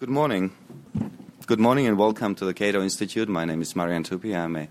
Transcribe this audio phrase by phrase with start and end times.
[0.00, 0.52] Good morning.
[1.44, 3.28] Good morning and welcome to the Cato Institute.
[3.28, 4.34] My name is Marian Tupy.
[4.34, 4.68] I'm a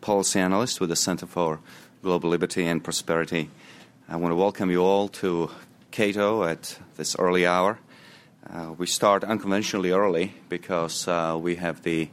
[0.00, 1.60] policy analyst with the Center for
[2.02, 3.50] Global Liberty and Prosperity.
[4.08, 5.52] I want to welcome you all to
[5.92, 7.78] Cato at this early hour.
[8.52, 12.08] Uh, we start unconventionally early because uh, we have the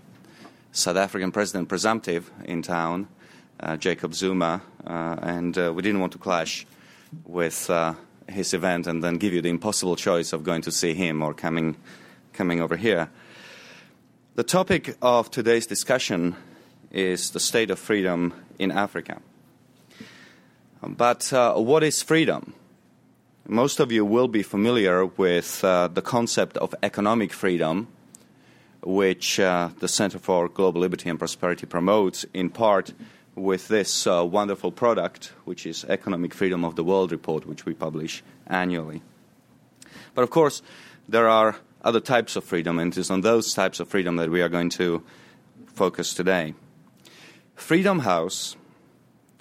[0.72, 3.08] South African president presumptive in town,
[3.60, 6.68] uh, Jacob Zuma, uh, and uh, we didn't want to clash
[7.26, 7.96] with uh,
[8.30, 11.34] his event and then give you the impossible choice of going to see him or
[11.34, 11.76] coming
[12.34, 13.10] coming over here.
[14.36, 16.36] The topic of today's discussion
[16.92, 19.22] is the state of freedom in Africa.
[20.82, 22.54] But uh, what is freedom?
[23.48, 27.88] Most of you will be familiar with uh, the concept of economic freedom,
[28.84, 32.94] which uh, the Center for Global Liberty and Prosperity promotes in part
[33.36, 37.74] with this uh, wonderful product, which is Economic Freedom of the World report, which we
[37.74, 39.02] publish annually.
[40.14, 40.62] But of course,
[41.08, 44.30] there are other types of freedom, and it is on those types of freedom that
[44.30, 45.04] we are going to
[45.74, 46.54] focus today.
[47.56, 48.56] Freedom House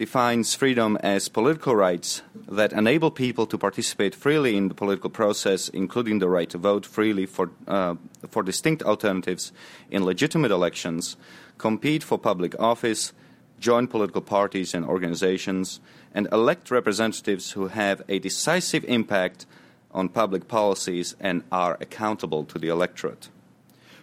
[0.00, 5.68] defines freedom as political rights that enable people to participate freely in the political process,
[5.68, 7.94] including the right to vote freely for, uh,
[8.28, 9.52] for distinct alternatives
[9.90, 11.18] in legitimate elections,
[11.58, 13.12] compete for public office,
[13.58, 15.80] join political parties and organizations,
[16.14, 19.44] and elect representatives who have a decisive impact
[19.92, 23.28] on public policies and are accountable to the electorate.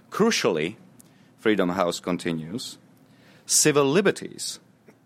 [0.09, 0.75] Crucially,
[1.39, 2.77] Freedom House continues
[3.45, 4.59] civil liberties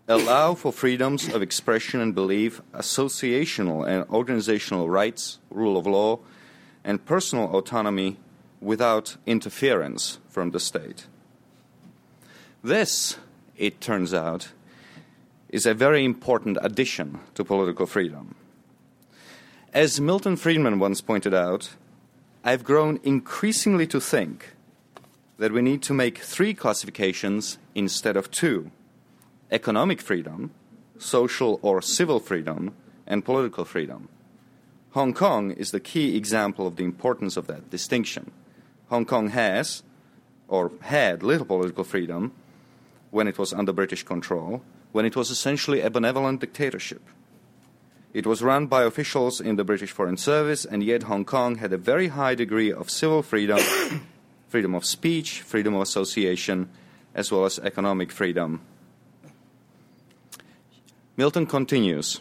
[0.08, 6.18] allow for freedoms of expression and belief, associational and organizational rights, rule of law,
[6.84, 8.16] and personal autonomy
[8.60, 11.06] without interference from the state.
[12.62, 13.16] This,
[13.56, 14.48] it turns out,
[15.48, 18.34] is a very important addition to political freedom.
[19.74, 21.76] As Milton Friedman once pointed out,
[22.44, 24.52] I've grown increasingly to think
[25.38, 28.70] that we need to make three classifications instead of two
[29.50, 30.50] economic freedom,
[30.98, 32.74] social or civil freedom,
[33.06, 34.10] and political freedom.
[34.90, 38.30] Hong Kong is the key example of the importance of that distinction.
[38.90, 39.82] Hong Kong has,
[40.48, 42.32] or had, little political freedom
[43.10, 47.00] when it was under British control, when it was essentially a benevolent dictatorship.
[48.12, 51.72] It was run by officials in the British Foreign Service, and yet Hong Kong had
[51.72, 53.58] a very high degree of civil freedom,
[54.48, 56.68] freedom of speech, freedom of association,
[57.14, 58.60] as well as economic freedom.
[61.16, 62.20] Milton continues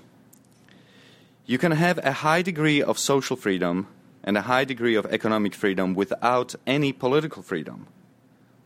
[1.46, 3.88] You can have a high degree of social freedom
[4.23, 7.88] and a high degree of economic freedom without any political freedom.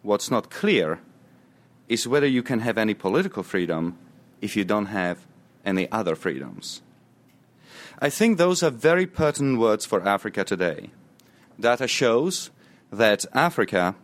[0.04, 1.00] What's not clear
[1.90, 3.98] is whether you can have any political freedom
[4.42, 5.26] if you don't have
[5.66, 6.82] any other freedoms.
[8.00, 10.90] I think those are very pertinent words for Africa today.
[11.60, 12.52] Data shows
[12.92, 13.96] that Africa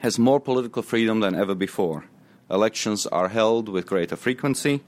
[0.00, 2.04] has more political freedom than ever before.
[2.50, 4.82] Elections are held with greater frequency.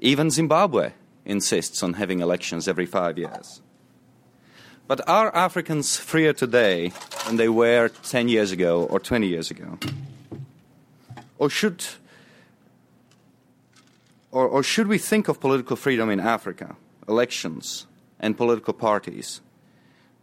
[0.00, 0.92] Even Zimbabwe
[1.24, 3.62] insists on having elections every five years.
[4.88, 6.92] But are Africans freer today
[7.26, 9.78] than they were 10 years ago or 20 years ago?
[11.38, 11.84] Or should,
[14.32, 16.76] or, or should we think of political freedom in Africa
[17.08, 17.86] elections,
[18.20, 19.40] and political parties,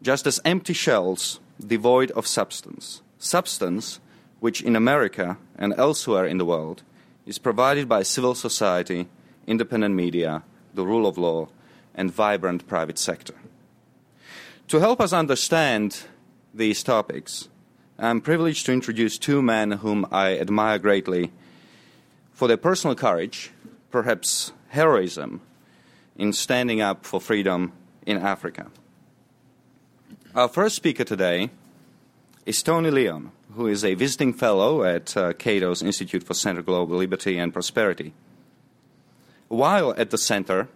[0.02, 3.02] just as empty shells devoid of substance.
[3.18, 4.00] Substance,
[4.40, 6.84] which in America and elsewhere in the world
[7.26, 9.08] is provided by civil society,
[9.46, 11.50] independent media, the rule of law,
[11.94, 13.36] and vibrant private sector.
[14.70, 16.04] To help us understand
[16.54, 17.50] these topics,
[17.98, 21.32] I'm privileged to introduce two men whom I admire greatly
[22.32, 23.52] for their personal courage,
[23.92, 25.42] perhaps heroism,
[26.20, 27.72] in standing up for freedom
[28.06, 28.68] in Africa.
[30.36, 31.50] Our first speaker today
[32.46, 36.98] is Tony Leon, who is a visiting fellow at uh, Cato's Institute for Center Global
[36.98, 38.14] Liberty and Prosperity.
[39.48, 40.68] While at the center,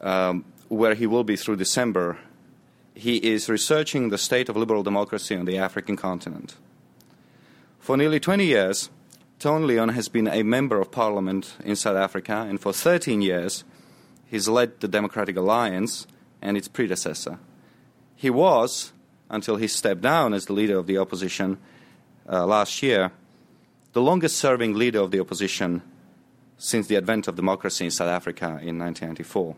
[0.00, 2.18] um, where he will be through December,
[2.94, 6.56] he is researching the state of liberal democracy on the African continent.
[7.78, 8.90] For nearly 20 years,
[9.38, 13.64] Tony Leon has been a member of parliament in South Africa, and for 13 years,
[14.28, 16.06] He's led the Democratic Alliance
[16.42, 17.38] and its predecessor.
[18.14, 18.92] He was,
[19.30, 21.58] until he stepped down as the leader of the opposition
[22.30, 23.10] uh, last year,
[23.92, 25.82] the longest serving leader of the opposition
[26.58, 29.56] since the advent of democracy in South Africa in 1994.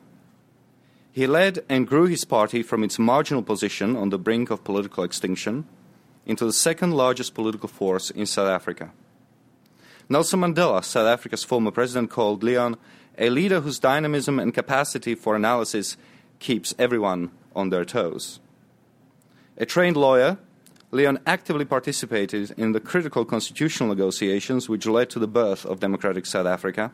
[1.13, 5.03] He led and grew his party from its marginal position on the brink of political
[5.03, 5.67] extinction
[6.25, 8.93] into the second largest political force in South Africa.
[10.09, 12.77] Nelson Mandela, South Africa's former president, called Leon
[13.19, 15.97] a leader whose dynamism and capacity for analysis
[16.39, 18.41] keeps everyone on their toes.
[19.59, 20.39] A trained lawyer
[20.93, 26.27] Leon actively participated in the critical constitutional negotiations which led to the birth of democratic
[26.27, 26.93] South Africa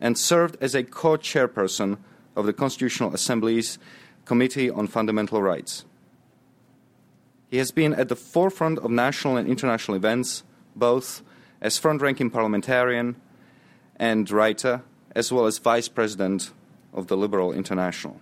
[0.00, 1.98] and served as a co chairperson
[2.34, 3.78] of the Constitutional Assembly's
[4.24, 5.84] Committee on Fundamental Rights.
[7.48, 10.42] He has been at the forefront of national and international events,
[10.74, 11.22] both
[11.60, 13.14] as front ranking parliamentarian
[13.96, 14.82] and writer,
[15.14, 16.50] as well as vice president
[16.92, 18.20] of the Liberal International.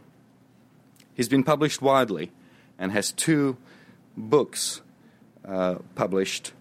[1.14, 2.32] He's been published widely
[2.78, 3.56] and has two
[4.16, 4.80] books
[5.46, 6.52] uh, published,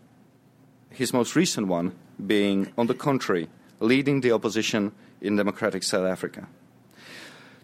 [0.89, 1.93] his most recent one
[2.25, 3.47] being On the Contrary,
[3.79, 4.91] Leading the Opposition
[5.21, 6.47] in Democratic South Africa.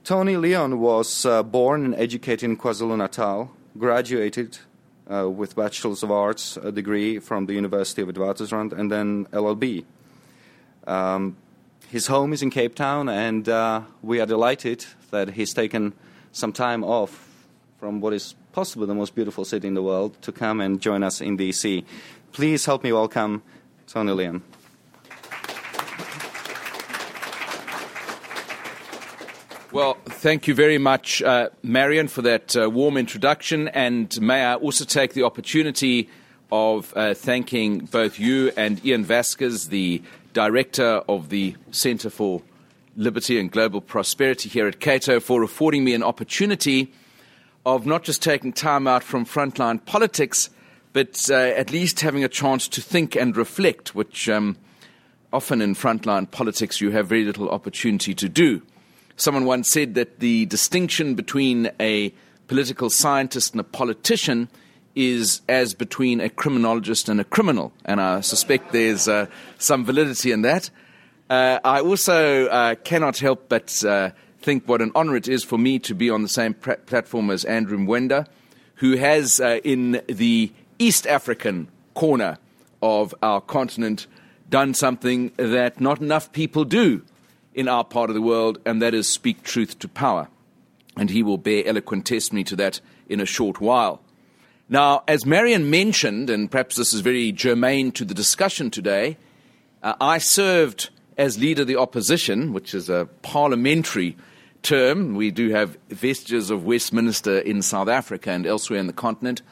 [0.03, 4.59] Tony Leon was uh, born and educated in KwaZulu Natal, graduated
[5.11, 9.83] uh, with Bachelor's of Arts degree from the University of Witwatersrand, and then LLB.
[10.87, 11.35] Um,
[11.89, 15.93] his home is in Cape Town, and uh, we are delighted that he's taken
[16.31, 17.33] some time off
[17.79, 21.03] from what is possibly the most beautiful city in the world to come and join
[21.03, 21.83] us in DC.
[22.31, 23.43] Please help me welcome
[23.87, 24.41] Tony Leon.
[29.71, 33.67] Well, thank you very much, uh, Marian, for that uh, warm introduction.
[33.67, 36.09] And may I also take the opportunity
[36.49, 40.01] of uh, thanking both you and Ian Vasquez, the
[40.35, 42.43] director of the Center for
[42.95, 46.93] Liberty and Global Prosperity here at Cato, for affording me an opportunity
[47.65, 50.49] of not just taking time out from frontline politics,
[50.93, 54.57] but uh, at least having a chance to think and reflect, which um,
[55.33, 58.61] often in frontline politics you have very little opportunity to do.
[59.15, 62.13] Someone once said that the distinction between a
[62.47, 64.49] political scientist and a politician
[64.95, 69.27] is as between a criminologist and a criminal, and I suspect there's uh,
[69.57, 70.69] some validity in that.
[71.29, 74.11] Uh, I also uh, cannot help but uh,
[74.41, 77.31] think what an honor it is for me to be on the same pr- platform
[77.31, 78.27] as Andrew Mwenda,
[78.75, 82.37] who has uh, in the East African corner
[82.81, 84.05] of our continent
[84.49, 87.01] done something that not enough people do
[87.55, 90.27] in our part of the world, and that is speak truth to power.
[90.97, 94.01] And he will bear eloquent testimony to that in a short while.
[94.67, 99.17] Now, as Marian mentioned, and perhaps this is very germane to the discussion today,
[99.83, 104.17] uh, I served as leader of the opposition, which is a parliamentary
[104.63, 105.15] term.
[105.15, 109.43] We do have vestiges of Westminster in South Africa and elsewhere in the continent,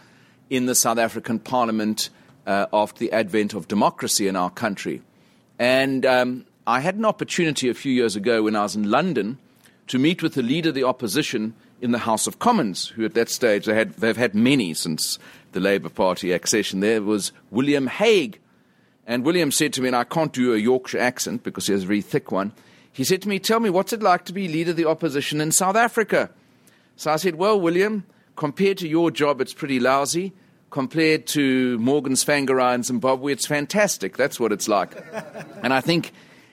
[0.49, 2.09] in the South African parliament
[2.47, 5.03] uh, after the advent of democracy in our country.
[5.59, 9.37] And um, I had an opportunity a few years ago when I was in London
[9.87, 13.13] to meet with the leader of the opposition in the House of Commons, who at
[13.13, 15.19] that stage they had, they've had many since
[15.51, 16.79] the Labour Party accession.
[16.79, 18.39] There was William Hague.
[19.05, 21.83] And William said to me, and I can't do a Yorkshire accent because he has
[21.83, 22.53] a very thick one.
[22.93, 25.41] He said to me, Tell me, what's it like to be leader of the opposition
[25.41, 26.29] in South Africa?
[26.95, 28.05] So I said, Well, William,
[28.37, 30.31] compared to your job, it's pretty lousy
[30.73, 34.17] compared to Morgan Tsvangirai in Zimbabwe, it's fantastic.
[34.17, 34.91] That's what it's like.
[35.63, 36.11] and I think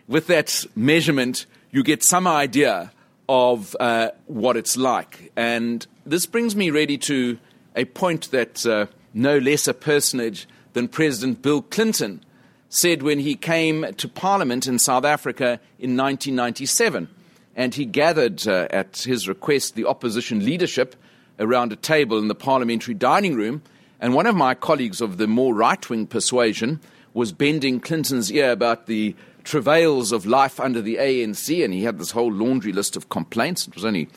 [0.08, 2.92] with that measurement, you get some idea
[3.30, 5.30] of uh, what it's like.
[5.36, 7.38] And this brings me really to
[7.76, 12.24] a point that uh, no less a personage than President Bill Clinton
[12.70, 17.06] said when he came to Parliament in South Africa in 1997.
[17.54, 20.96] And he gathered, uh, at his request, the opposition leadership
[21.38, 23.62] around a table in the parliamentary dining room.
[24.00, 26.80] And one of my colleagues of the more right wing persuasion
[27.14, 31.98] was bending Clinton's ear about the travails of life under the ANC, and he had
[31.98, 33.66] this whole laundry list of complaints.
[33.66, 34.08] It was only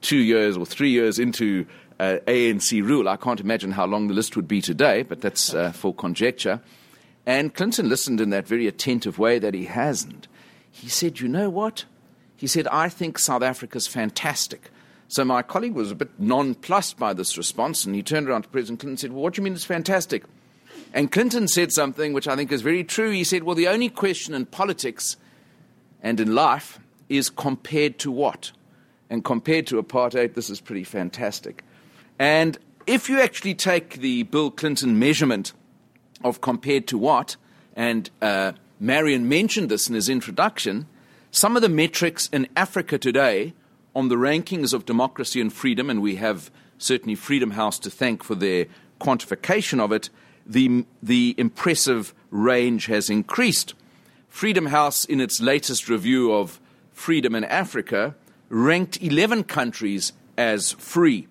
[0.00, 1.66] two years or three years into
[1.98, 3.08] uh, ANC rule.
[3.08, 6.60] I can't imagine how long the list would be today, but that's uh, for conjecture.
[7.24, 10.26] And Clinton listened in that very attentive way that he hasn't.
[10.70, 11.84] He said, You know what?
[12.36, 14.70] He said, I think South Africa's fantastic.
[15.06, 18.48] So my colleague was a bit nonplussed by this response, and he turned around to
[18.48, 20.24] President Clinton and said, Well, what do you mean it's fantastic?
[20.94, 23.10] And Clinton said something which I think is very true.
[23.10, 25.16] He said, Well, the only question in politics
[26.02, 28.52] and in life is compared to what?
[29.08, 31.64] And compared to apartheid, this is pretty fantastic.
[32.18, 35.52] And if you actually take the Bill Clinton measurement
[36.24, 37.36] of compared to what,
[37.74, 40.86] and uh, Marian mentioned this in his introduction,
[41.30, 43.54] some of the metrics in Africa today
[43.94, 48.22] on the rankings of democracy and freedom, and we have certainly Freedom House to thank
[48.22, 48.66] for their
[49.00, 50.10] quantification of it,
[50.52, 53.74] the, the impressive range has increased.
[54.28, 56.60] Freedom House, in its latest review of
[56.92, 58.14] freedom in Africa,
[58.48, 61.26] ranked 11 countries as free.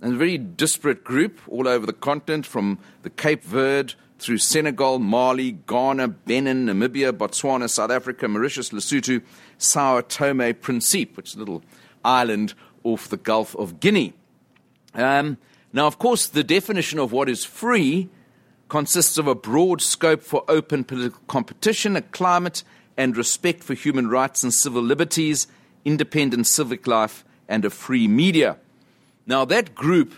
[0.00, 4.98] And a very disparate group all over the continent, from the Cape Verde through Senegal,
[4.98, 9.22] Mali, Ghana, Benin, Namibia, Botswana, South Africa, Mauritius, Lesotho,
[9.58, 11.62] Sao Tome, Principe, which is a little
[12.04, 14.14] island off the Gulf of Guinea.
[14.94, 15.38] Um,
[15.72, 18.08] now, of course, the definition of what is free
[18.68, 22.62] consists of a broad scope for open political competition, a climate
[22.96, 25.46] and respect for human rights and civil liberties,
[25.84, 28.56] independent civic life, and a free media.
[29.26, 30.14] Now, that group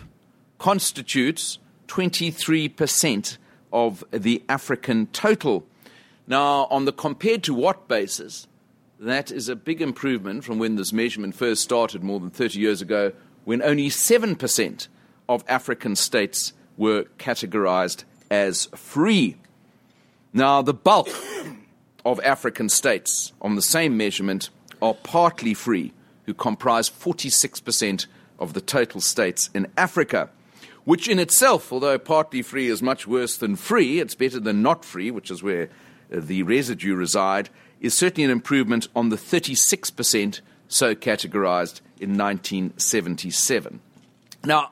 [0.59, 3.37] constitutes 23%
[3.71, 5.65] of the African total.
[6.25, 8.47] Now, on the compared to what basis,
[8.99, 12.81] that is a big improvement from when this measurement first started more than 30 years
[12.81, 13.13] ago,
[13.45, 14.87] when only 7%
[15.29, 19.37] of African states were categorized as free.
[20.33, 21.09] Now, the bulk
[22.05, 24.49] of African states on the same measurement
[24.81, 25.93] are partly free,
[26.25, 28.05] who comprise 46%
[28.39, 30.29] of the total states in Africa,
[30.83, 34.85] which in itself, although partly free is much worse than free, it's better than not
[34.85, 35.69] free, which is where
[36.13, 37.49] uh, the residue reside,
[37.81, 43.79] is certainly an improvement on the 36% so categorized in 1977.
[44.45, 44.71] Now,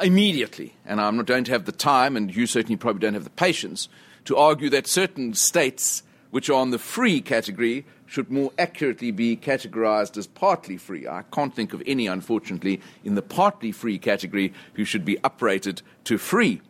[0.00, 3.88] immediately, and I don't have the time, and you certainly probably don't have the patience,
[4.24, 9.36] to argue that certain states which are on the free category should more accurately be
[9.36, 11.06] categorized as partly free.
[11.06, 15.82] I can't think of any, unfortunately, in the partly free category who should be uprated
[16.04, 16.60] to free.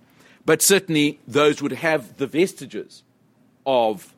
[0.44, 3.02] But certainly those would have the vestiges
[3.66, 4.14] of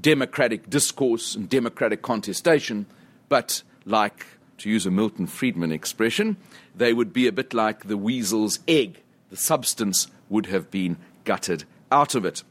[0.00, 2.86] democratic discourse and democratic contestation,
[3.28, 4.26] but like,
[4.58, 6.36] to use a Milton Friedman expression,
[6.76, 9.02] they would be a bit like the weasel's egg.
[9.30, 12.42] The substance would have been gutted out of it.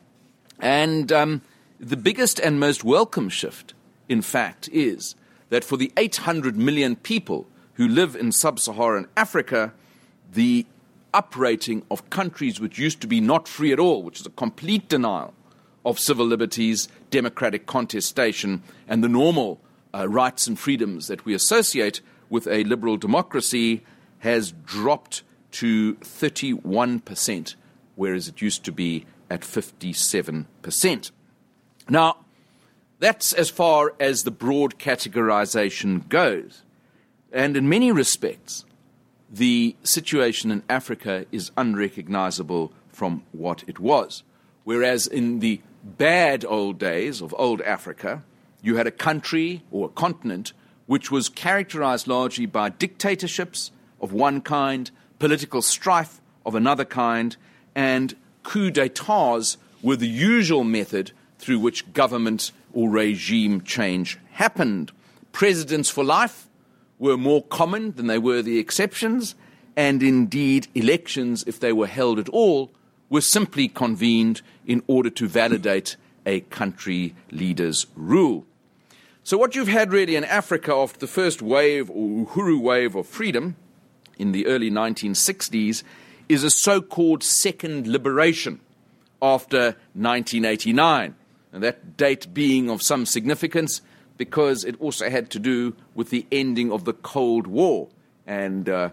[0.60, 1.42] And um,
[1.80, 3.74] the biggest and most welcome shift,
[4.10, 5.16] in fact, is
[5.50, 9.74] that for the 800 million people who live in sub Saharan Africa,
[10.34, 10.66] the
[11.14, 14.90] uprating of countries which used to be not free at all, which is a complete
[14.90, 15.34] denial
[15.86, 19.62] of civil liberties, democratic contestation, and the normal
[19.94, 23.84] uh, rights and freedoms that we associate with a liberal democracy,
[24.20, 27.56] has dropped to 31%,
[27.96, 31.12] whereas it used to be at 57%.
[31.90, 32.18] Now,
[33.00, 36.64] that's as far as the broad categorization goes.
[37.32, 38.66] And in many respects,
[39.30, 44.24] the situation in Africa is unrecognizable from what it was.
[44.64, 48.24] Whereas in the bad old days of old Africa,
[48.62, 50.54] you had a country or a continent
[50.88, 57.36] which was characterized largely by dictatorships of one kind, political strife of another kind,
[57.74, 64.92] and coups d'etats were the usual method through which government or regime change happened.
[65.32, 66.48] Presidents for life
[67.00, 69.36] were more common than they were the exceptions,
[69.76, 72.72] and indeed, elections, if they were held at all,
[73.10, 78.46] were simply convened in order to validate a country leader's rule.
[79.24, 83.08] So, what you've had really in Africa after the first wave or Uhuru wave of
[83.08, 83.56] freedom
[84.18, 85.84] in the early 1960s
[86.28, 88.60] is a so called second liberation
[89.22, 91.16] after 1989
[91.56, 93.82] and that date being of some significance
[94.18, 97.88] because it also had to do with the ending of the Cold War,
[98.26, 98.90] and uh,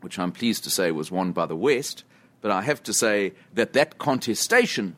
[0.00, 2.04] which I'm pleased to say was won by the West.
[2.40, 4.96] But I have to say that that contestation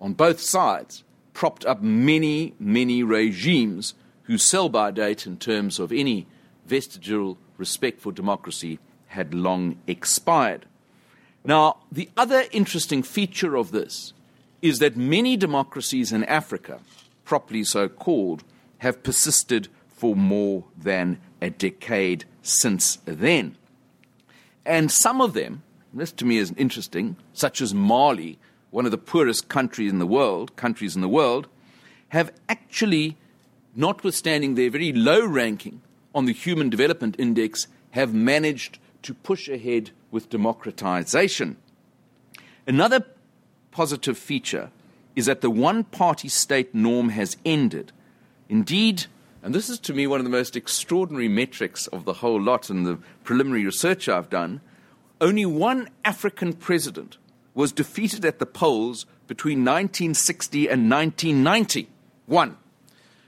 [0.00, 3.94] on both sides propped up many, many regimes
[4.24, 6.26] whose sell by date, in terms of any
[6.66, 10.66] vestigial respect for democracy, had long expired.
[11.44, 14.12] Now, the other interesting feature of this
[14.60, 16.80] is that many democracies in Africa,
[17.24, 18.42] properly so called,
[18.78, 23.56] have persisted for more than a decade since then.
[24.66, 25.62] And some of them,
[25.94, 28.38] this to me is interesting, such as Mali,
[28.70, 31.46] one of the poorest countries in the world, countries in the world,
[32.08, 33.16] have actually,
[33.76, 35.80] notwithstanding their very low ranking
[36.14, 41.56] on the Human Development Index, have managed to push ahead with democratization.
[42.66, 43.04] Another
[43.70, 44.70] positive feature
[45.16, 47.92] is that the one party state norm has ended.
[48.48, 49.06] Indeed,
[49.42, 52.70] and this is to me one of the most extraordinary metrics of the whole lot
[52.70, 54.60] in the preliminary research I've done,
[55.20, 57.18] only one African president
[57.54, 61.88] was defeated at the polls between 1960 and 1990.
[62.26, 62.56] One.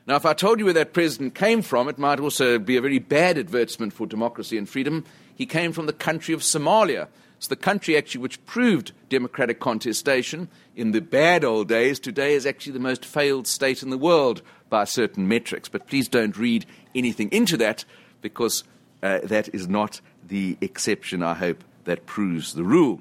[0.06, 2.82] Now, if I told you where that president came from, it might also be a
[2.82, 5.04] very bad advertisement for democracy and freedom.
[5.34, 7.08] He came from the country of Somalia,
[7.44, 12.00] it's the country actually which proved democratic contestation in the bad old days.
[12.00, 15.68] Today is actually the most failed state in the world by certain metrics.
[15.68, 17.84] But please don't read anything into that
[18.23, 18.64] because
[19.02, 23.00] uh, that is not the exception, I hope, that proves the rule.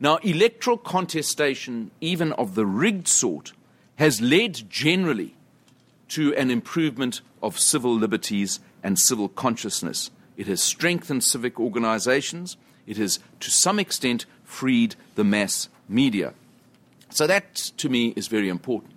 [0.00, 3.54] Now, electoral contestation, even of the rigged sort,
[3.96, 5.34] has led generally
[6.12, 10.10] to an improvement of civil liberties and civil consciousness.
[10.36, 12.56] It has strengthened civic organizations.
[12.86, 16.34] It has, to some extent, freed the mass media.
[17.10, 18.92] So that, to me, is very important.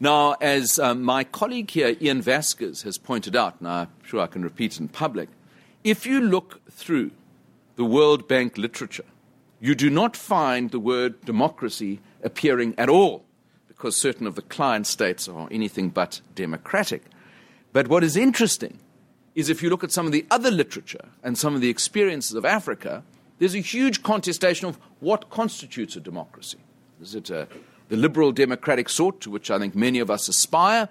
[0.00, 4.28] Now, as um, my colleague here, Ian Vasquez, has pointed out, and I'm sure I
[4.28, 5.28] can repeat in public,
[5.82, 7.10] if you look through
[7.74, 9.04] the World Bank literature,
[9.60, 13.24] you do not find the word democracy appearing at all,
[13.78, 17.04] because certain of the client states are anything but democratic.
[17.72, 18.80] But what is interesting
[19.36, 22.34] is if you look at some of the other literature and some of the experiences
[22.34, 23.04] of Africa,
[23.38, 26.58] there's a huge contestation of what constitutes a democracy.
[27.00, 27.46] Is it a
[27.88, 30.88] the liberal democratic sort to which I think many of us aspire?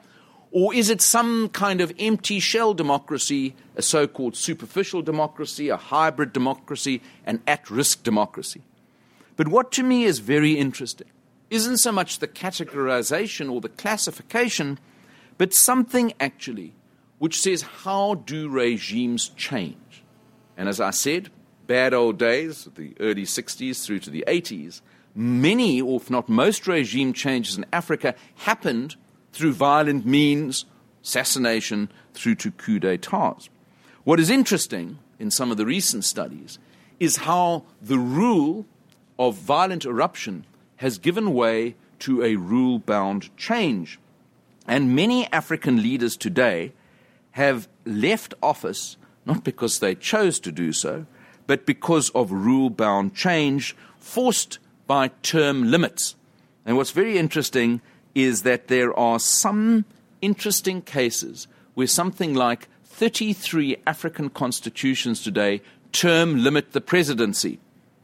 [0.52, 5.78] Or is it some kind of empty shell democracy, a so called superficial democracy, a
[5.78, 8.62] hybrid democracy, an at risk democracy?
[9.36, 11.08] But what to me is very interesting
[11.50, 14.80] isn't so much the categorization or the classification,
[15.38, 16.74] but something actually
[17.20, 20.04] which says how do regimes change?
[20.56, 21.30] And as I said,
[21.68, 24.82] bad old days, the early 60s through to the 80s,
[25.16, 28.96] many, or if not most, regime changes in Africa happened
[29.34, 30.66] through violent means,
[31.04, 33.50] assassination, through to coup d'etats.
[34.04, 36.60] What is interesting in some of the recent studies
[37.00, 38.66] is how the rule
[39.20, 40.46] of violent eruption
[40.78, 44.00] has given way to a rule bound change.
[44.68, 46.74] And many African leaders today
[47.32, 51.06] have left office not because they chose to do so,
[51.46, 54.58] but because of rule bound change forced
[54.88, 56.16] by term limits.
[56.66, 57.82] And what's very interesting
[58.16, 59.86] is that there are some
[60.22, 67.60] interesting cases where something like 33 African constitutions today term limit the presidency,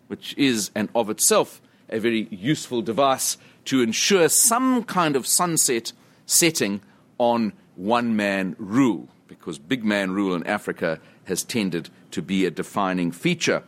[0.08, 1.62] which is, and of itself,
[1.93, 5.93] a very useful device to ensure some kind of sunset
[6.25, 6.81] setting
[7.17, 12.51] on one man rule, because big man rule in Africa has tended to be a
[12.51, 13.63] defining feature.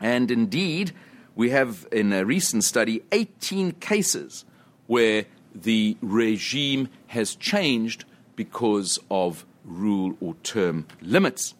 [0.00, 0.92] And indeed,
[1.34, 4.44] we have in a recent study 18 cases
[4.86, 8.04] where the regime has changed
[8.36, 11.54] because of rule or term limits.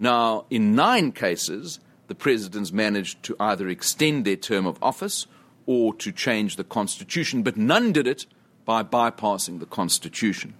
[0.00, 5.26] Now, in nine cases, the presidents managed to either extend their term of office
[5.66, 8.26] or to change the constitution, but none did it
[8.64, 10.54] by bypassing the constitution.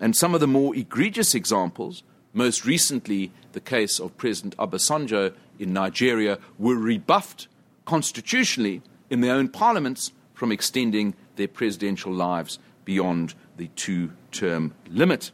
[0.00, 5.72] And some of the more egregious examples, most recently the case of President Obasanjo in
[5.72, 7.48] Nigeria, were rebuffed
[7.84, 15.30] constitutionally in their own parliaments from extending their presidential lives beyond the two term limit.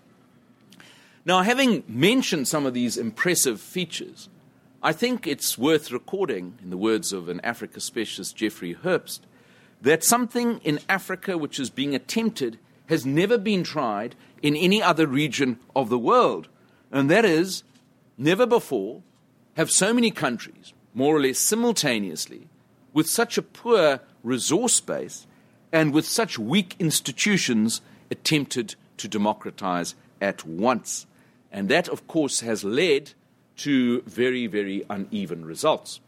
[1.25, 4.29] Now, having mentioned some of these impressive features,
[4.87, 9.19] I think it's worth recording, in the words of an Africa specialist, Jeffrey Herbst,
[9.83, 12.57] that something in Africa which is being attempted
[12.89, 16.47] has never been tried in any other region of the world.
[16.93, 17.65] And that is,
[18.17, 19.03] never before
[19.57, 22.47] have so many countries, more or less simultaneously,
[22.93, 25.27] with such a poor resource base
[25.73, 31.09] and with such weak institutions, attempted to democratize at once.
[31.51, 33.15] And that, of course, has led
[33.57, 36.01] to very, very uneven results.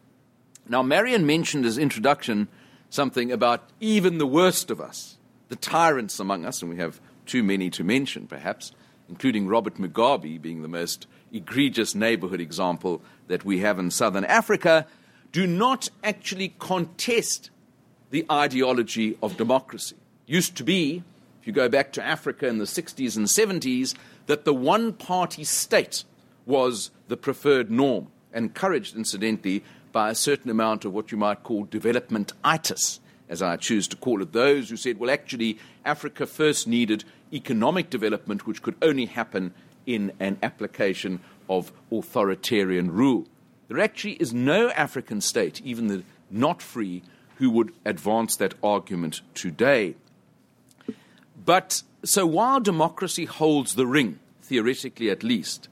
[0.68, 2.48] Now, Marian mentioned as introduction
[2.90, 5.16] something about even the worst of us,
[5.48, 8.72] the tyrants among us, and we have too many to mention, perhaps,
[9.08, 14.86] including Robert Mugabe being the most egregious neighborhood example that we have in southern Africa,
[15.32, 17.50] do not actually contest
[18.10, 19.96] the ideology of democracy.
[20.26, 21.02] Used to be,
[21.40, 23.94] if you go back to Africa in the 60s and 70s,
[24.26, 26.04] that the one party state
[26.48, 31.66] was the preferred norm, encouraged, incidentally, by a certain amount of what you might call
[31.66, 34.32] developmentitis, as I choose to call it.
[34.32, 39.52] Those who said, well, actually, Africa first needed economic development, which could only happen
[39.86, 43.26] in an application of authoritarian rule.
[43.68, 47.02] There actually is no African state, even the not free,
[47.36, 49.96] who would advance that argument today.
[51.44, 55.68] But so while democracy holds the ring, theoretically at least,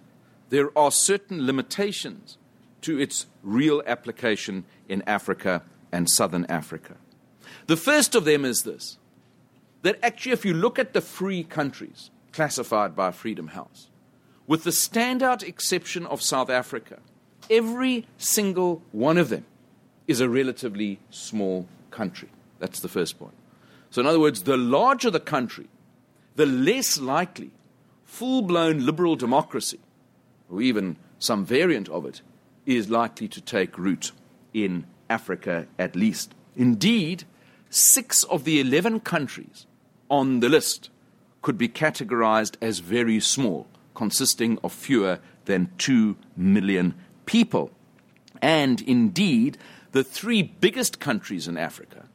[0.49, 2.39] there are certain limitations
[2.83, 6.97] to its real application in Africa and southern Africa.
[7.67, 8.99] The first of them is this
[9.83, 13.89] that actually, if you look at the free countries classified by Freedom House,
[14.47, 16.99] with the standout exception of South Africa,
[17.49, 19.45] every single one of them
[20.09, 22.29] is a relatively small country.
[22.59, 23.35] That's the first point.
[23.91, 25.69] So, in other words, the larger the country,
[26.35, 27.51] the less likely
[28.05, 29.81] full blown liberal democracy,
[30.51, 32.23] or even some variant of it,
[32.65, 34.13] is likely to take root
[34.53, 36.35] in Africa at least.
[36.57, 37.25] Indeed,
[37.71, 39.67] six of the 11 countries
[40.11, 40.91] on the list
[41.43, 47.71] could be categorized as very small, consisting of fewer than 2 million people.
[48.43, 49.59] And indeed,
[49.93, 52.07] the three biggest countries in Africa,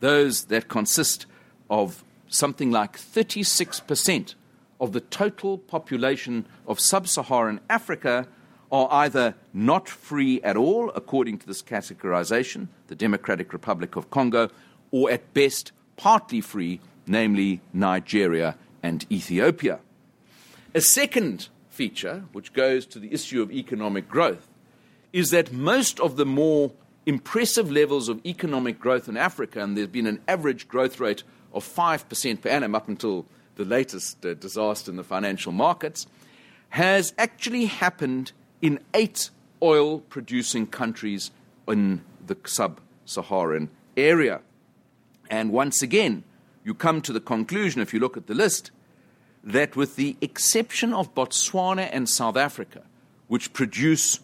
[0.00, 1.26] those that consist
[1.70, 4.34] of something like 36%
[4.80, 8.26] of the total population of sub Saharan Africa
[8.72, 14.50] are either not free at all, according to this categorization, the Democratic Republic of Congo,
[14.90, 19.78] or at best partly free, namely Nigeria and Ethiopia.
[20.74, 24.48] A second feature, which goes to the issue of economic growth,
[25.12, 26.72] is that most of the more
[27.06, 31.64] impressive levels of economic growth in Africa, and there's been an average growth rate of
[31.64, 36.06] 5% per annum up until the latest uh, disaster in the financial markets,
[36.70, 39.30] has actually happened in eight
[39.62, 41.30] oil producing countries
[41.68, 44.40] in the sub Saharan area.
[45.30, 46.24] And once again,
[46.64, 48.70] you come to the conclusion, if you look at the list,
[49.42, 52.82] that with the exception of Botswana and South Africa,
[53.28, 54.20] which produce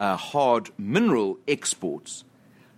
[0.00, 2.24] uh, hard mineral exports,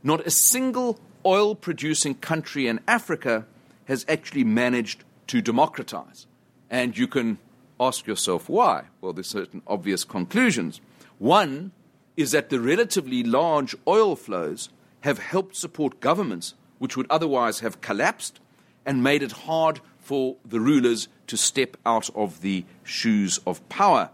[0.03, 3.47] not a single oil producing country in Africa
[3.87, 6.27] has actually managed to democratize.
[6.71, 7.39] And you can
[7.79, 8.85] ask yourself why.
[9.01, 10.81] Well, there's certain obvious conclusions.
[11.19, 11.73] One
[12.17, 17.81] is that the relatively large oil flows have helped support governments which would otherwise have
[17.81, 18.41] collapsed
[18.85, 24.11] and made it hard for the rulers to step out of the shoes of power.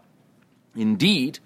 [0.75, 1.39] Indeed,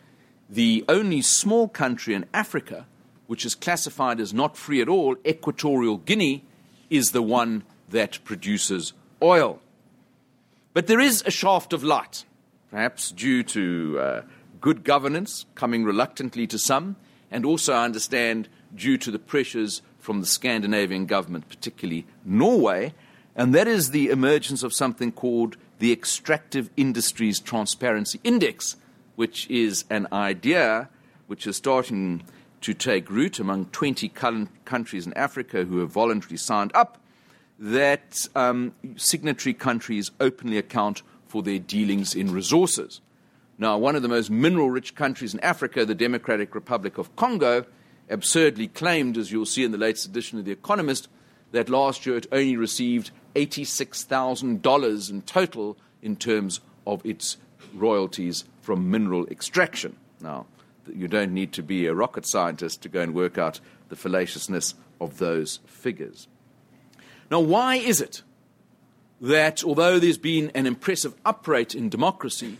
[0.48, 2.87] the only small country in Africa
[3.26, 6.44] which is classified as not free at all, Equatorial Guinea,
[6.90, 9.61] is the one that produces oil.
[10.72, 12.24] But there is a shaft of light,
[12.70, 14.22] perhaps due to uh,
[14.61, 16.96] good governance coming reluctantly to some,
[17.31, 22.94] and also, I understand, due to the pressures from the Scandinavian government, particularly Norway,
[23.35, 28.76] and that is the emergence of something called the Extractive Industries Transparency Index,
[29.14, 30.88] which is an idea
[31.26, 32.22] which is starting
[32.61, 34.09] to take root among 20
[34.64, 36.98] countries in Africa who have voluntarily signed up
[37.58, 43.00] that um, signatory countries openly account for their dealings in resources.
[43.58, 47.64] Now, one of the most mineral rich countries in Africa, the Democratic Republic of Congo,
[48.10, 51.08] absurdly claimed, as you'll see in the latest edition of The Economist,
[51.52, 57.38] that last year it only received $86,000 in total in terms of its
[57.74, 59.96] royalties from mineral extraction.
[60.20, 60.46] Now,
[60.94, 64.74] you don't need to be a rocket scientist to go and work out the fallaciousness
[65.00, 66.28] of those figures.
[67.30, 68.22] Now, why is it
[69.20, 72.58] that although there's been an impressive uprate in democracy,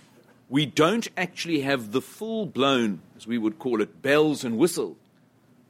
[0.49, 4.97] we don't actually have the full blown, as we would call it, bells and whistle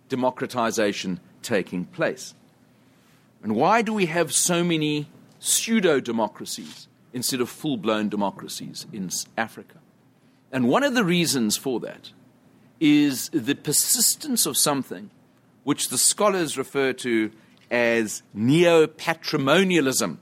[0.09, 2.35] democratization taking place?
[3.42, 9.11] And why do we have so many pseudo democracies instead of full blown democracies in
[9.37, 9.78] Africa?
[10.50, 12.12] And one of the reasons for that
[12.80, 15.11] is the persistence of something
[15.64, 17.30] which the scholars refer to
[17.70, 20.18] as neo patrimonialism,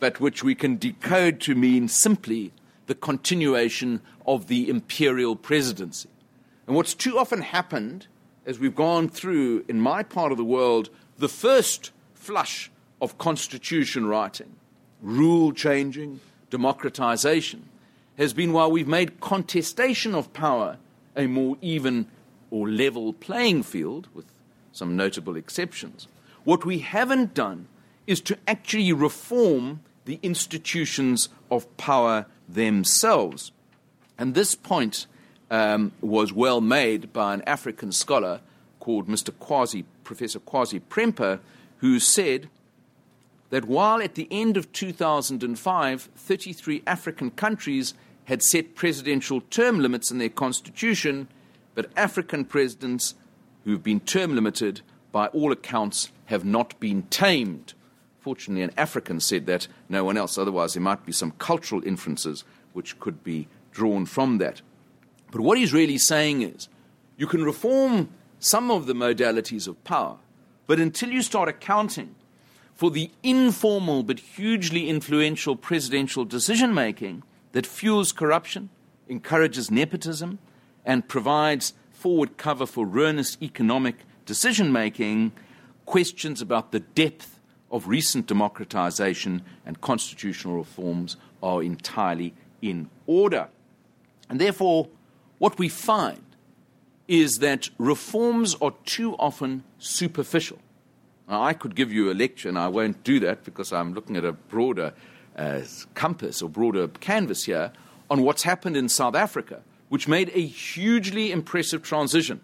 [0.00, 2.52] but which we can decode to mean simply
[2.86, 6.08] the continuation of the imperial presidency.
[6.66, 8.06] And what's too often happened
[8.44, 14.06] as we've gone through, in my part of the world, the first flush of constitution
[14.06, 14.54] writing,
[15.02, 17.68] rule changing, democratization,
[18.16, 20.78] has been while we've made contestation of power
[21.16, 22.06] a more even
[22.50, 24.26] or level playing field, with
[24.72, 26.06] some notable exceptions.
[26.46, 27.66] What we haven't done
[28.06, 33.50] is to actually reform the institutions of power themselves.
[34.16, 35.08] And this point
[35.50, 38.42] um, was well made by an African scholar
[38.78, 39.32] called Mr.
[39.32, 41.40] Kwasi, Professor Kwasi Prempeh,
[41.78, 42.48] who said
[43.50, 47.94] that while at the end of 2005, 33 African countries
[48.26, 51.26] had set presidential term limits in their constitution,
[51.74, 53.16] but African presidents
[53.64, 54.82] who've been term limited,
[55.16, 57.72] by all accounts, have not been tamed.
[58.20, 60.36] Fortunately, an African said that, no one else.
[60.36, 64.60] Otherwise, there might be some cultural inferences which could be drawn from that.
[65.32, 66.68] But what he's really saying is
[67.16, 70.18] you can reform some of the modalities of power,
[70.66, 72.14] but until you start accounting
[72.74, 78.68] for the informal but hugely influential presidential decision making that fuels corruption,
[79.08, 80.40] encourages nepotism,
[80.84, 85.32] and provides forward cover for ruinous economic decision making,
[85.86, 93.48] questions about the depth of recent democratization and constitutional reforms are entirely in order.
[94.28, 94.88] And therefore,
[95.38, 96.22] what we find
[97.08, 100.58] is that reforms are too often superficial.
[101.28, 104.16] Now, I could give you a lecture, and I won't do that because I'm looking
[104.16, 104.92] at a broader
[105.36, 105.60] uh,
[105.94, 107.72] compass or broader canvas here
[108.10, 112.40] on what's happened in South Africa, which made a hugely impressive transition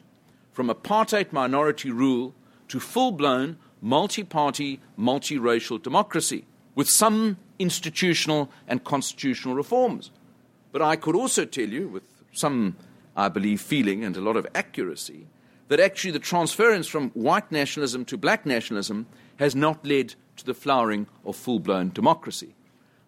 [0.52, 2.34] from apartheid minority rule
[2.68, 10.10] to full blown multi party, multiracial democracy with some institutional and constitutional reforms.
[10.70, 12.76] But I could also tell you, with some,
[13.16, 15.26] I believe, feeling and a lot of accuracy,
[15.68, 20.54] that actually the transference from white nationalism to black nationalism has not led to the
[20.54, 22.54] flowering of full blown democracy.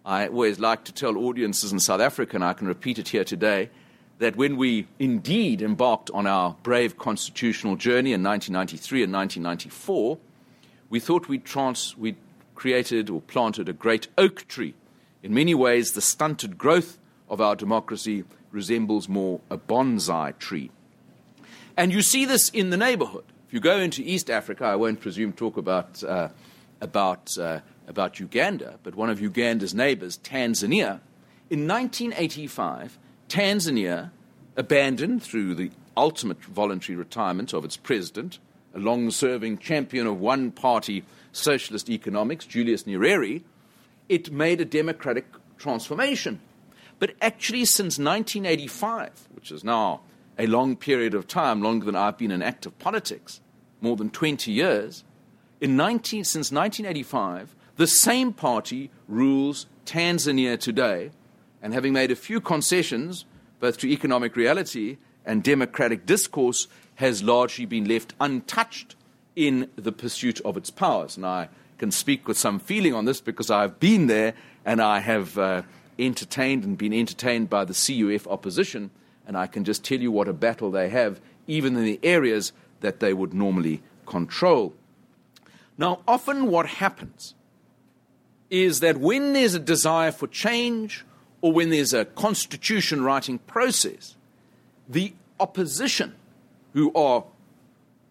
[0.05, 3.25] I always like to tell audiences in South Africa, and I can repeat it here
[3.25, 3.71] today,
[4.19, 10.19] that when we indeed embarked on our brave constitutional journey in 1993 and 1994,
[10.89, 12.17] we thought we'd, trans- we'd
[12.55, 14.75] created or planted a great oak tree.
[15.23, 16.99] In many ways, the stunted growth
[17.29, 20.71] of our democracy resembles more a bonsai tree.
[21.77, 23.25] And you see this in the neighborhood.
[23.49, 26.29] If you go into East Africa, I won't presume talk about, uh,
[26.81, 31.01] about, uh, about Uganda, but one of Uganda's neighbors, Tanzania,
[31.51, 34.11] in 1985, Tanzania
[34.57, 38.39] abandoned, through the ultimate voluntary retirement of its president,
[38.75, 43.43] a long serving champion of one party socialist economics, Julius Nyerere,
[44.09, 45.27] it made a democratic
[45.59, 46.41] transformation.
[46.99, 50.03] But actually, since 1985, which is now
[50.39, 53.41] a long period of time, longer than I've been in active politics,
[53.81, 55.05] more than 20 years,
[55.61, 61.11] in 19, since 1985, the same party rules Tanzania today,
[61.65, 63.25] and having made a few concessions,
[63.59, 68.95] both to economic reality and democratic discourse, has largely been left untouched
[69.35, 71.17] in the pursuit of its powers.
[71.17, 71.49] And I
[71.79, 74.35] can speak with some feeling on this because I've been there
[74.67, 75.63] and I have uh,
[75.99, 78.91] entertained and been entertained by the CUF opposition,
[79.27, 82.53] and I can just tell you what a battle they have, even in the areas
[82.81, 84.75] that they would normally control.
[85.79, 87.35] Now, often what happens
[88.51, 91.07] is that when there's a desire for change
[91.45, 94.17] or when there's a constitution writing process,
[94.89, 96.15] the opposition
[96.73, 97.23] who are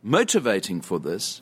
[0.04, 1.42] motivating for this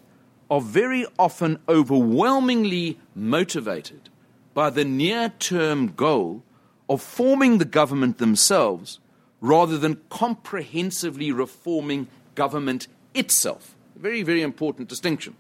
[0.50, 4.08] are very often overwhelmingly motivated
[4.54, 6.42] by the near term goal
[6.90, 9.02] of forming the government themselves
[9.42, 13.76] rather than comprehensively reforming government itself.
[13.98, 15.36] Very, very important distinction.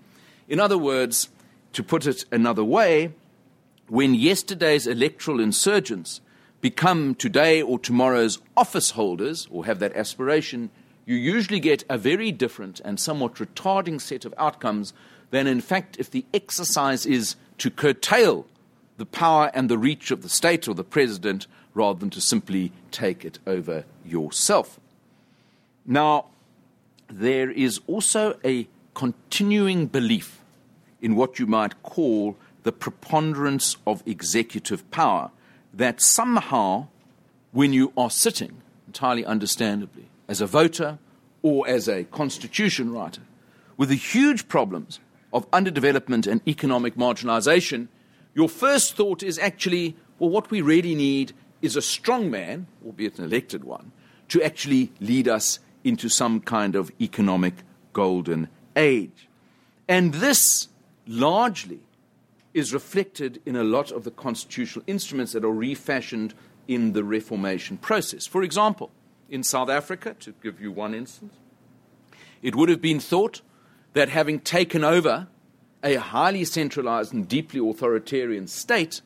[0.49, 1.29] In other words,
[1.71, 3.13] to put it another way,
[3.87, 6.19] when yesterday's electoral insurgents
[6.61, 10.69] become today or tomorrow's office holders or have that aspiration,
[11.05, 14.93] you usually get a very different and somewhat retarding set of outcomes
[15.31, 18.45] than, in fact, if the exercise is to curtail
[18.97, 22.71] the power and the reach of the state or the president rather than to simply
[22.91, 24.79] take it over yourself.
[25.85, 26.25] Now,
[27.09, 30.41] there is also a continuing belief
[31.01, 35.31] in what you might call the preponderance of executive power
[35.73, 36.87] that somehow,
[37.51, 40.99] when you are sitting, entirely understandably, as a voter
[41.41, 43.21] or as a constitution writer,
[43.77, 44.99] with the huge problems
[45.33, 47.87] of underdevelopment and economic marginalization,
[48.33, 53.17] your first thought is actually, well, what we really need is a strong man, albeit
[53.19, 53.91] an elected one,
[54.29, 57.55] to actually lead us into some kind of economic
[57.93, 59.27] golden age.
[59.87, 60.67] And this
[61.07, 61.81] largely
[62.53, 66.33] is reflected in a lot of the constitutional instruments that are refashioned
[66.67, 68.25] in the Reformation process.
[68.25, 68.91] For example,
[69.29, 71.33] in South Africa, to give you one instance,
[72.41, 73.41] it would have been thought
[73.93, 75.27] that having taken over
[75.83, 79.01] a highly centralized and deeply authoritarian state,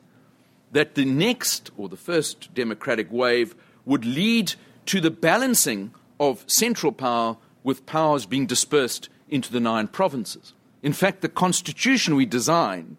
[0.72, 3.54] that the next or the first democratic wave
[3.84, 4.54] would lead
[4.84, 10.52] to the balancing of central power with powers being dispersed into the nine provinces.
[10.82, 12.96] In fact, the constitution we design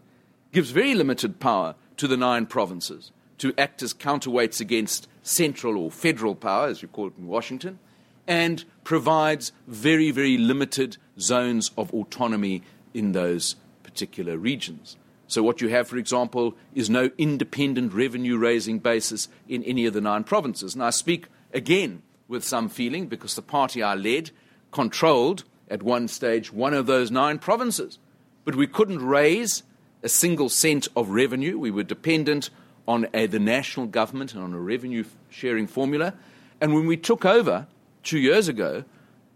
[0.57, 5.91] gives very limited power to the nine provinces to act as counterweights against central or
[5.91, 7.77] federal power, as you call it in Washington,
[8.25, 12.63] and provides very, very limited zones of autonomy
[12.95, 14.97] in those particular regions.
[15.27, 19.93] So, what you have, for example, is no independent revenue raising basis in any of
[19.93, 20.73] the nine provinces.
[20.73, 24.31] And I speak again with some feeling because the party I led
[24.71, 27.99] controlled at one stage one of those nine provinces.
[28.43, 29.61] But we couldn't raise
[30.03, 31.57] a single cent of revenue.
[31.57, 32.49] We were dependent
[32.88, 36.13] on a, the national government and on a revenue sharing formula.
[36.62, 37.67] And when we took over
[38.03, 38.83] two years ago,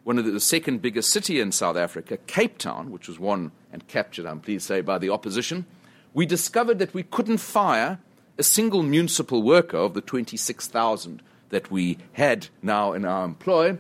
[0.04, 3.52] one of the, the second biggest city in South Africa, Cape Town, which was won
[3.71, 5.65] and captured, I'm pleased to say, by the opposition,
[6.13, 8.00] we discovered that we couldn't fire
[8.38, 13.78] a single municipal worker of the 26,000 that we had now in our employ,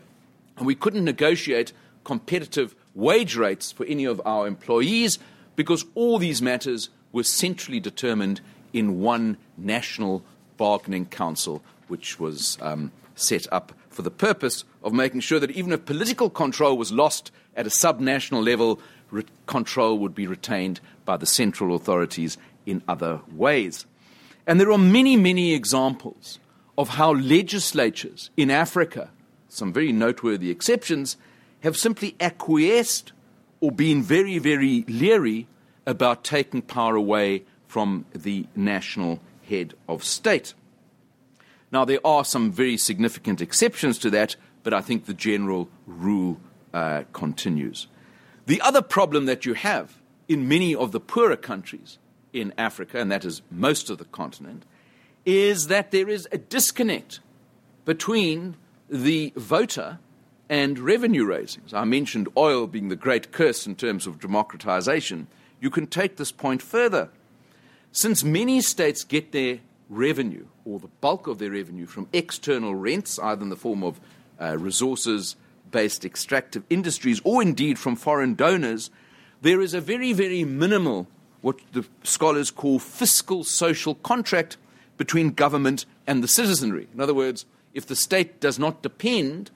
[0.57, 5.17] and we couldn't negotiate competitive wage rates for any of our employees
[5.55, 8.41] because all these matters were centrally determined
[8.73, 10.23] in one national
[10.57, 15.71] bargaining council, which was um, set up for the purpose of making sure that even
[15.71, 21.17] if political control was lost at a subnational level, re- control would be retained by
[21.17, 23.85] the central authorities in other ways.
[24.47, 26.39] And there are many, many examples
[26.77, 29.11] of how legislatures in Africa,
[29.49, 31.17] some very noteworthy exceptions,
[31.61, 33.11] have simply acquiesced
[33.61, 35.47] or being very, very leery
[35.85, 40.53] about taking power away from the national head of state.
[41.71, 46.37] Now, there are some very significant exceptions to that, but I think the general rule
[46.73, 47.87] uh, continues.
[48.45, 49.97] The other problem that you have
[50.27, 51.97] in many of the poorer countries
[52.33, 54.65] in Africa, and that is most of the continent,
[55.25, 57.19] is that there is a disconnect
[57.85, 58.55] between
[58.89, 59.99] the voter
[60.51, 61.73] and revenue raisings.
[61.73, 65.27] I mentioned oil being the great curse in terms of democratization.
[65.61, 67.07] You can take this point further.
[67.93, 69.59] Since many states get their
[69.89, 74.01] revenue, or the bulk of their revenue, from external rents, either in the form of
[74.41, 75.37] uh, resources
[75.71, 78.89] based extractive industries or indeed from foreign donors,
[79.41, 81.07] there is a very, very minimal,
[81.39, 84.57] what the scholars call fiscal social contract
[84.97, 86.89] between government and the citizenry.
[86.93, 89.49] In other words, if the state does not depend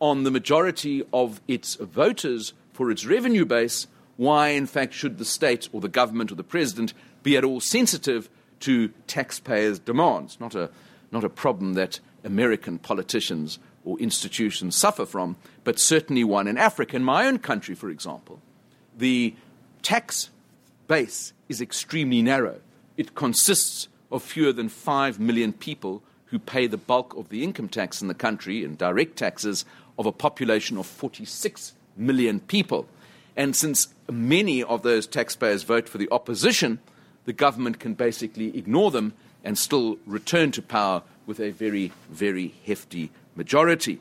[0.00, 5.24] on the majority of its voters for its revenue base, why, in fact, should the
[5.24, 8.28] state or the government or the president be at all sensitive
[8.60, 10.38] to taxpayers' demands?
[10.40, 10.70] Not a,
[11.10, 16.96] not a problem that American politicians or institutions suffer from, but certainly one in Africa.
[16.96, 18.40] In my own country, for example,
[18.96, 19.34] the
[19.82, 20.30] tax
[20.86, 22.60] base is extremely narrow.
[22.96, 27.68] It consists of fewer than 5 million people who pay the bulk of the income
[27.68, 29.64] tax in the country and direct taxes
[29.98, 32.86] of a population of 46 million people.
[33.36, 36.78] And since many of those taxpayers vote for the opposition,
[37.24, 42.54] the government can basically ignore them and still return to power with a very, very
[42.64, 44.00] hefty majority.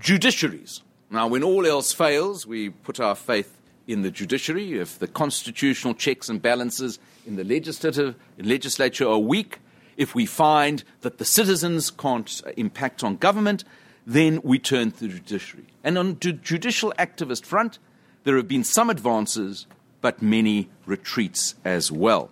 [0.00, 0.80] Judiciaries.
[1.10, 4.78] Now, when all else fails, we put our faith in the judiciary.
[4.78, 9.58] If the constitutional checks and balances in the legislative in legislature are weak,
[9.96, 13.64] if we find that the citizens can't impact on government,
[14.08, 15.66] then we turn to the judiciary.
[15.84, 17.78] And on the judicial activist front,
[18.24, 19.66] there have been some advances,
[20.00, 22.30] but many retreats as well.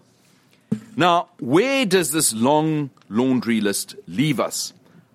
[0.97, 4.73] Now, where does this long laundry list leave us?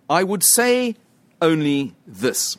[0.08, 0.96] I would say
[1.42, 2.58] only this,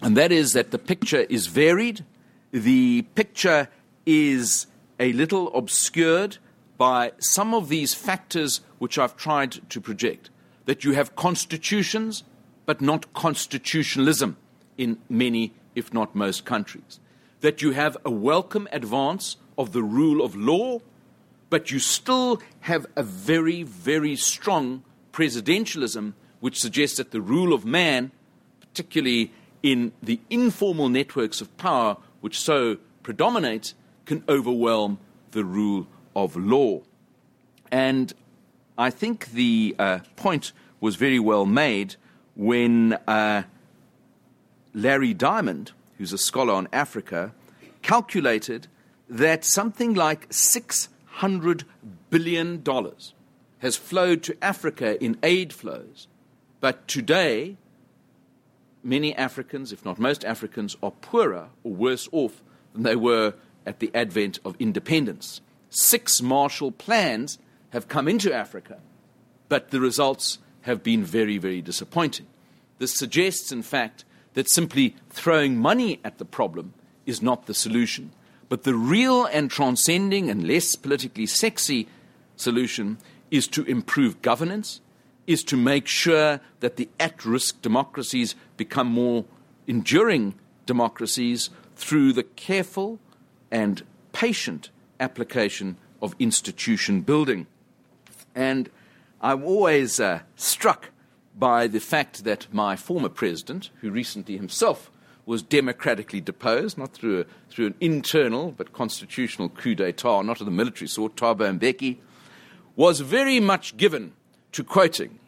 [0.00, 2.04] and that is that the picture is varied,
[2.52, 3.68] the picture
[4.06, 4.68] is
[5.00, 6.38] a little obscured
[6.78, 10.30] by some of these factors which I've tried to project.
[10.66, 12.22] That you have constitutions,
[12.66, 14.36] but not constitutionalism
[14.76, 17.00] in many, if not most, countries.
[17.40, 20.80] That you have a welcome advance of the rule of law,
[21.48, 27.64] but you still have a very, very strong presidentialism which suggests that the rule of
[27.64, 28.10] man,
[28.60, 33.72] particularly in the informal networks of power which so predominate,
[34.04, 34.98] can overwhelm
[35.30, 36.80] the rule of law.
[37.70, 38.12] And
[38.76, 41.96] I think the uh, point was very well made
[42.36, 43.42] when uh,
[44.72, 47.32] Larry Diamond, who's a scholar on Africa,
[47.82, 48.68] calculated
[49.08, 51.64] that something like $600
[52.10, 52.62] billion
[53.58, 56.06] has flowed to Africa in aid flows
[56.60, 57.56] but today,
[58.82, 63.80] many Africans, if not most Africans, are poorer or worse off than they were at
[63.80, 65.40] the advent of independence.
[65.70, 67.38] Six Marshall Plans
[67.70, 68.78] have come into Africa,
[69.48, 72.26] but the results have been very, very disappointing.
[72.78, 76.74] This suggests, in fact, that simply throwing money at the problem
[77.06, 78.12] is not the solution.
[78.48, 81.88] But the real and transcending and less politically sexy
[82.36, 82.98] solution
[83.30, 84.80] is to improve governance,
[85.26, 89.24] is to make sure that the at risk democracies become more
[89.66, 90.34] enduring
[90.66, 92.98] democracies through the careful
[93.50, 97.46] and patient application of institution building.
[98.34, 98.68] And
[99.26, 100.90] I'm always uh, struck
[101.36, 104.88] by the fact that my former president, who recently himself
[105.26, 110.44] was democratically deposed, not through, a, through an internal but constitutional coup d'etat, not of
[110.44, 111.96] the military sort, Thabo Mbeki,
[112.76, 114.12] was very much given
[114.52, 115.18] to quoting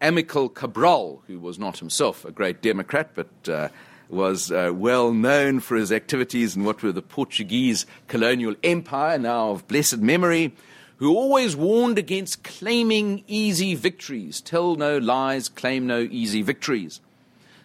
[0.00, 3.68] Amilcar Cabral, who was not himself a great Democrat, but uh,
[4.08, 9.50] was uh, well known for his activities in what were the Portuguese colonial empire, now
[9.50, 10.54] of blessed memory,
[10.98, 14.40] who always warned against claiming easy victories.
[14.40, 17.00] Tell no lies, claim no easy victories.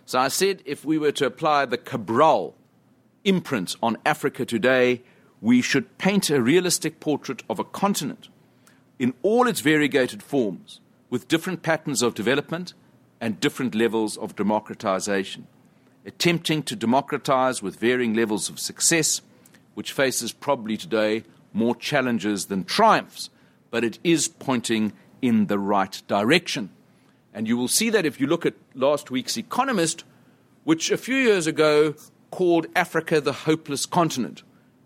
[0.05, 2.55] So I said if we were to apply the Cabral
[3.23, 5.01] imprint on Africa today,
[5.41, 8.29] we should paint a realistic portrait of a continent
[8.99, 10.79] in all its variegated forms
[11.09, 12.73] with different patterns of development
[13.19, 15.47] and different levels of democratization.
[16.05, 19.21] attempting to democratize with varying levels of success,
[19.73, 21.23] which faces probably today
[21.54, 23.30] more challenges than triumphs,
[23.72, 26.70] but it is pointing in the right direction.
[27.34, 30.04] And you will see that if you look at last week's Economist,
[30.64, 31.95] which a few years ago
[32.34, 34.41] called Africa the hopeless continent.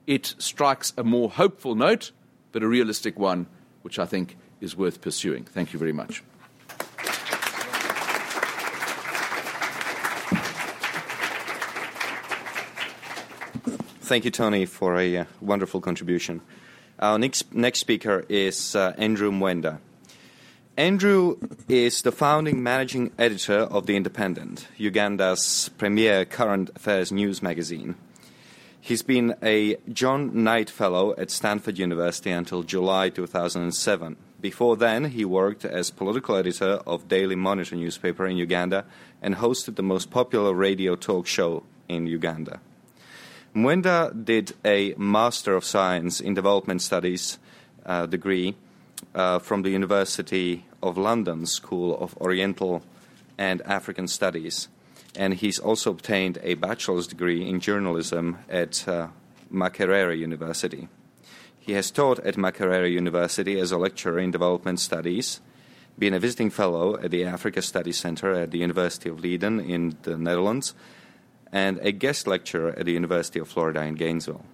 [0.06, 2.12] It strikes a more hopeful note,
[2.52, 3.48] but a realistic one,
[3.84, 5.46] which I think is worth pursuing.
[5.46, 6.24] Thank you very much.
[14.08, 16.40] Thank you, Tony, for a uh, wonderful contribution.
[16.98, 19.80] Our next, next speaker is uh, Andrew Mwenda.
[20.78, 21.36] Andrew
[21.68, 27.96] is the founding managing editor of The Independent, Uganda's premier current affairs news magazine.
[28.80, 34.16] He's been a John Knight Fellow at Stanford University until July 2007.
[34.40, 38.86] Before then, he worked as political editor of Daily Monitor newspaper in Uganda
[39.22, 42.62] and hosted the most popular radio talk show in Uganda.
[43.58, 47.40] Mwenda did a Master of Science in Development Studies
[47.88, 48.54] uh, degree
[49.16, 52.84] uh, from the University of London School of Oriental
[53.36, 54.68] and African Studies,
[55.16, 59.08] and he's also obtained a bachelor's degree in journalism at uh,
[59.52, 60.88] Makerere University.
[61.60, 65.42] He has taught at Makerere University as a lecturer in development studies,
[65.98, 69.98] been a visiting fellow at the Africa Studies Center at the University of Leiden in
[70.04, 70.76] the Netherlands,
[71.52, 74.46] and a guest lecturer at the University of Florida in Gainesville.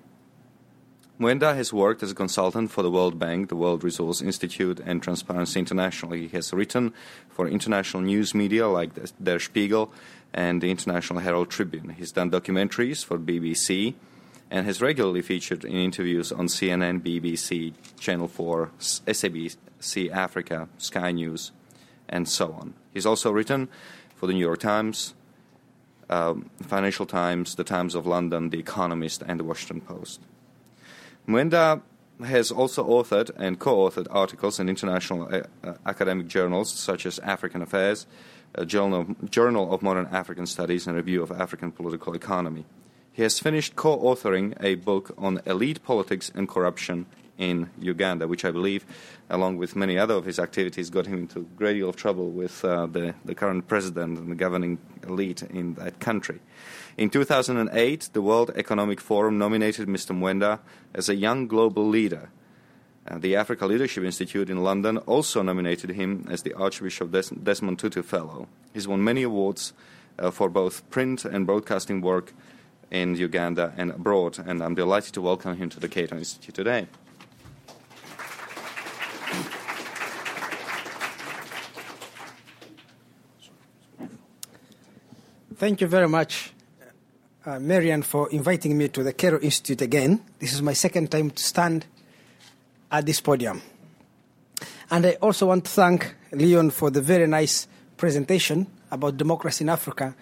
[1.20, 5.02] Mwenda has worked as a consultant for the World Bank, the World Resource Institute, and
[5.02, 6.14] Transparency International.
[6.14, 6.92] He has written
[7.30, 8.92] for international news media like
[9.22, 9.94] Der Spiegel
[10.34, 11.90] and the International Herald Tribune.
[11.90, 13.94] He's done documentaries for BBC
[14.50, 21.52] and has regularly featured in interviews on CNN, BBC, Channel 4, SABC Africa, Sky News,
[22.10, 22.74] and so on.
[22.92, 23.70] He's also written
[24.16, 25.14] for the New York Times,
[26.10, 30.22] um, Financial Times, The Times of London, The Economist, and The Washington Post.
[31.28, 31.82] Mwenda
[32.24, 37.20] has also authored and co authored articles in international uh, uh, academic journals such as
[37.20, 38.06] African Affairs,
[38.66, 42.66] Journal, Journal of Modern African Studies, and Review of African Political Economy.
[43.12, 47.06] He has finished co authoring a book on elite politics and corruption
[47.38, 48.86] in Uganda, which I believe,
[49.30, 52.30] along with many other of his activities, got him into a great deal of trouble
[52.30, 54.78] with uh, the, the current president and the governing
[55.08, 56.40] elite in that country.
[56.98, 60.16] In 2008, the World Economic Forum nominated Mr.
[60.16, 60.60] Mwenda
[60.94, 62.30] as a young global leader.
[63.06, 67.80] Uh, the Africa Leadership Institute in London also nominated him as the Archbishop Des- Desmond
[67.80, 68.48] Tutu Fellow.
[68.74, 69.74] He's won many awards
[70.20, 72.32] uh, for both print and broadcasting work
[72.92, 76.88] in Uganda and abroad, and I'm delighted to welcome him to the Cato Institute today.
[85.64, 86.52] Thank you very much,
[87.46, 90.20] uh, Marian, for inviting me to the Cato Institute again.
[90.38, 91.86] This is my second time to stand
[92.92, 93.62] at this podium.
[94.92, 99.70] And I also want to thank Leon for the very nice presentation about democracy in
[99.70, 100.14] Africa.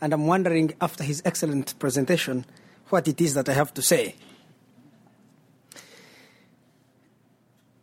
[0.00, 2.46] And I'm wondering, after his excellent presentation,
[2.90, 4.14] what it is that I have to say.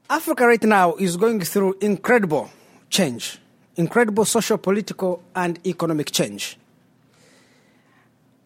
[0.09, 2.49] Africa right now is going through incredible
[2.89, 3.37] change,
[3.75, 6.57] incredible social, political, and economic change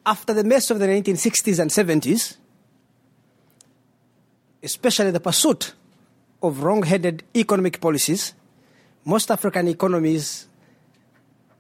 [0.06, 2.38] after the mess of the 1960s and 70s,
[4.62, 5.74] especially the pursuit
[6.42, 8.34] of wrong headed economic policies,
[9.04, 10.48] most African economies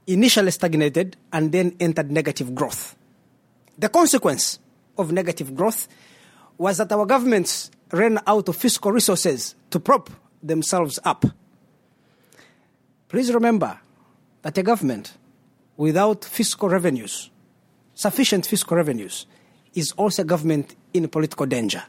[0.08, 2.96] initially stagnated and then entered negative growth.
[3.78, 4.60] The consequence
[4.98, 5.88] of negative growth
[6.58, 10.10] was that our governments ran out of fiscal resources to prop
[10.41, 11.26] themselves up.
[13.08, 13.80] Please remember
[14.41, 15.14] that a government
[15.78, 17.30] without fiscal revenues
[17.96, 19.26] sufficient fiscal revenues
[19.74, 21.84] is also government in political danger.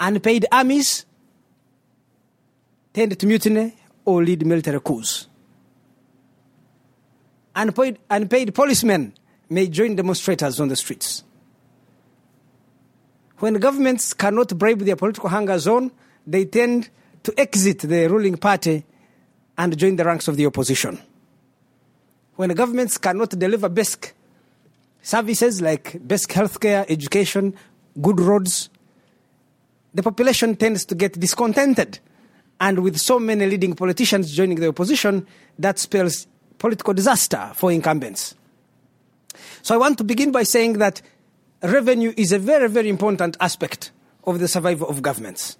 [0.00, 1.04] Unpaid armies
[2.94, 5.26] tend to mutiny or lead military coups.
[7.54, 9.12] Unpaid, unpaid policemen
[9.50, 11.22] may join demonstrators on the streets.
[13.38, 15.90] When governments cannot bribe their political hunger zone,
[16.26, 16.88] they tend
[17.24, 18.84] to exit the ruling party
[19.58, 20.98] and join the ranks of the opposition
[22.42, 24.14] when governments cannot deliver basic
[25.00, 27.54] services like basic healthcare, education,
[28.00, 28.68] good roads,
[29.94, 32.00] the population tends to get discontented.
[32.58, 35.24] And with so many leading politicians joining the opposition,
[35.56, 36.26] that spells
[36.58, 38.34] political disaster for incumbents.
[39.62, 41.00] So I want to begin by saying that
[41.62, 43.92] revenue is a very, very important aspect
[44.24, 45.58] of the survival of governments.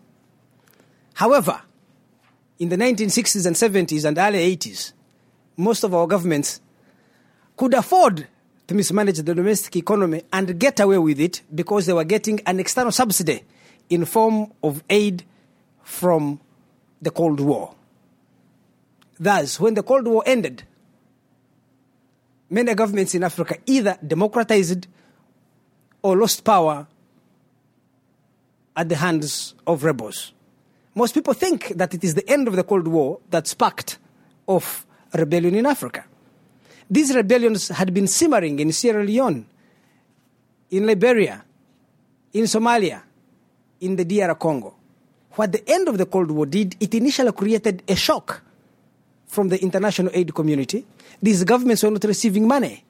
[1.15, 1.63] However,
[2.59, 4.95] in the 1960s and 70s and early 80s,
[5.57, 6.61] most of our governments
[7.57, 8.27] could afford
[8.67, 12.61] to mismanage the domestic economy and get away with it because they were getting an
[12.61, 13.43] external subsidy
[13.91, 15.25] in form of aid
[15.83, 16.41] from
[17.01, 17.75] the Cold War.
[19.19, 20.63] Thus, when the Cold War ended,
[22.49, 24.87] many governments in Africa either democratized
[26.03, 26.87] or lost power
[28.77, 30.33] at the hands of rebels.
[30.95, 33.99] Most people think that it is the end of the Cold War that sparked
[34.47, 36.05] off rebellion in Africa.
[36.93, 39.47] These rebellions had been simmering in Sierra Leone,
[40.73, 41.43] in Liberia,
[42.35, 43.01] in Somalia,
[43.81, 44.75] in the DR Congo.
[45.31, 48.43] What the end of the Cold War did, it initially created a shock
[49.27, 50.85] from the international aid community.
[51.23, 52.85] These governments were not receiving money.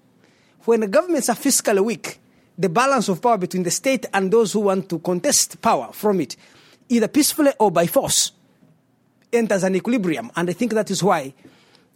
[0.65, 2.19] When governments are fiscally weak,
[2.59, 6.21] the balance of power between the state and those who want to contest power from
[6.21, 6.35] it,
[6.89, 8.33] either peacefully or by force,
[9.33, 10.33] enters an equilibrium.
[10.35, 11.35] And I think that is why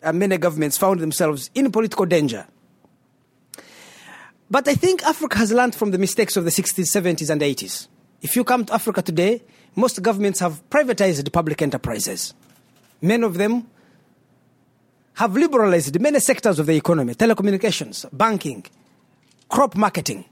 [0.07, 2.47] Uh, many governments found themselves in political danger.
[4.49, 7.89] But I think Africa has learned from the mistakes of the 60s, 70s, and 80s.
[8.23, 9.43] If you come to Africa today,
[9.75, 12.35] most governments have privatized public enterprises.
[13.03, 13.69] Many of them
[15.15, 18.65] have liberalized many sectors of the economy telecommunications, banking,
[19.49, 20.25] crop marketing.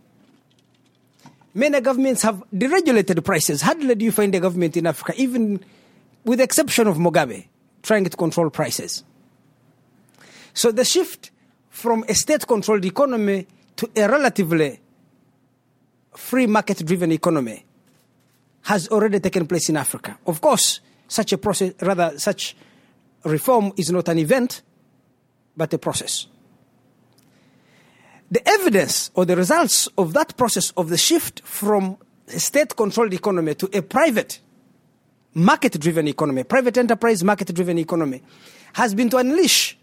[1.53, 3.63] Many governments have deregulated prices.
[3.63, 5.65] Hardly do you find a government in Africa, even
[6.25, 7.47] with the exception of Mugabe,
[7.83, 9.03] trying to control prices.
[10.55, 11.33] So the shift
[11.69, 13.47] from a state controlled economy
[13.77, 14.81] to a relatively
[16.17, 17.65] free market driven economy
[18.63, 20.17] has already taken place in Africa.
[20.27, 22.57] Of course, such a process, rather, such
[23.25, 24.63] reform is not an event,
[25.57, 26.29] but a process.
[28.31, 31.99] The evidence or the results of that process of the shift from
[32.29, 34.41] a state controlled economy to a private
[35.35, 38.23] market driven economy, private enterprise market driven economy,
[38.73, 39.77] has been to unleash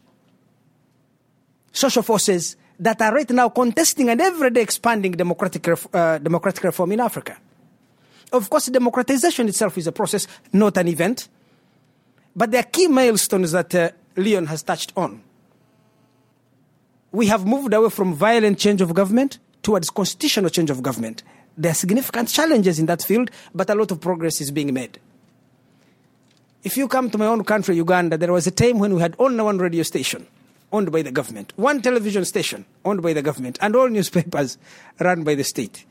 [1.72, 6.92] social forces that are right now contesting and every day expanding democratic, uh, democratic reform
[6.92, 7.38] in Africa.
[8.34, 11.28] Of course, democratization itself is a process, not an event.
[12.36, 15.22] But there are key milestones that uh, Leon has touched on.
[17.12, 21.24] We have moved away from violent change of government towards constitutional change of government.
[21.58, 24.98] There are significant challenges in that field, but a lot of progress is being made.
[26.64, 29.16] If you come to my own country, Uganda, there was a time when we had
[29.20, 30.26] only one radio station
[30.72, 34.58] owned by the government, one television station owned by the government, and all newspapers
[35.00, 35.86] run by the state.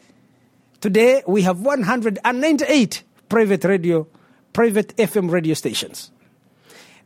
[0.80, 4.06] Today, we have 198 private radio,
[4.52, 6.10] private FM radio stations.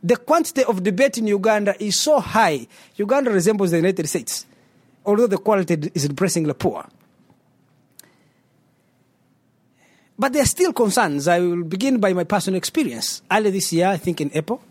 [0.01, 2.67] The quantity of debate in Uganda is so high.
[2.95, 4.45] Uganda resembles the United States,
[5.05, 6.85] although the quality is depressingly poor.
[10.17, 11.27] But there are still concerns.
[11.27, 13.21] I will begin by my personal experience.
[13.29, 14.61] Early this year, I think in April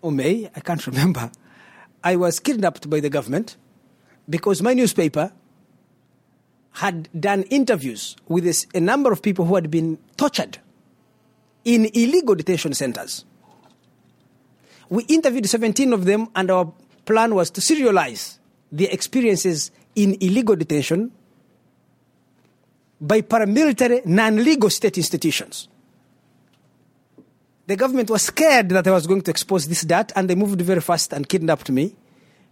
[0.00, 1.30] or May, I can't remember,
[2.02, 3.56] I was kidnapped by the government
[4.28, 5.32] because my newspaper
[6.72, 10.58] had done interviews with this, a number of people who had been tortured
[11.64, 13.24] in illegal detention centers.
[14.88, 16.72] We interviewed 17 of them, and our
[17.04, 18.38] plan was to serialize
[18.72, 21.12] their experiences in illegal detention
[23.00, 25.68] by paramilitary, non legal state institutions.
[27.70, 30.60] The government was scared that I was going to expose this dirt, and they moved
[30.60, 31.94] very fast and kidnapped me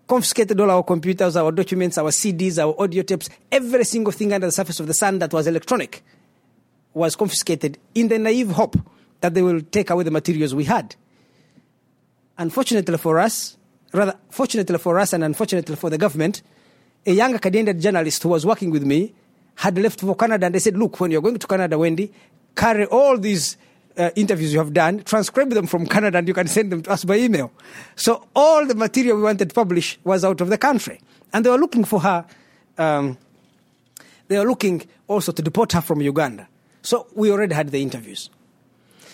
[0.07, 4.47] confiscated all our computers, our documents, our CDs, our audio tapes, every single thing under
[4.47, 6.05] the surface of the sun that was electronic
[6.95, 8.77] was confiscated in the naive hope
[9.21, 10.95] that they will take away the materials we had.
[12.39, 13.57] Unfortunately for us,
[13.93, 16.43] rather, fortunately for us and unfortunately for the government,
[17.05, 19.13] a young Canadian journalist who was working with me
[19.57, 22.13] had left for Canada and they said, Look, when you're going to Canada, Wendy,
[22.55, 23.57] carry all these
[23.99, 26.91] uh, interviews you have done, transcribe them from Canada, and you can send them to
[26.91, 27.51] us by email.
[27.97, 31.01] So all the material we wanted to publish was out of the country,
[31.33, 32.25] and they were looking for her.
[32.79, 33.19] Um,
[34.29, 36.49] they were looking also to deport her from Uganda.
[36.83, 38.31] So we already had the interviews.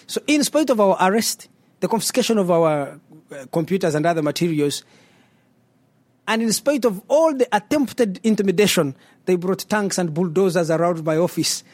[0.07, 1.49] So in spite of our arrest,
[1.81, 3.01] the confiscation of our
[3.33, 4.85] uh, computers and other materials,
[6.27, 11.17] and in spite of all the attempted intimidation, they brought tanks and bulldozers around my
[11.17, 11.65] office.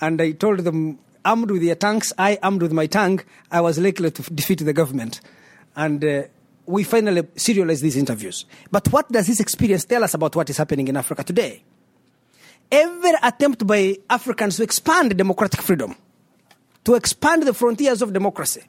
[0.00, 3.78] And I told them armed with their tanks, I armed with my tank, I was
[3.78, 5.20] likely to defeat the government.
[5.76, 6.22] And uh,
[6.66, 8.44] we finally serialized these interviews.
[8.70, 11.62] But what does this experience tell us about what is happening in Africa today?
[12.70, 15.96] Every attempt by Africans to expand democratic freedom,
[16.84, 18.62] to expand the frontiers of democracy,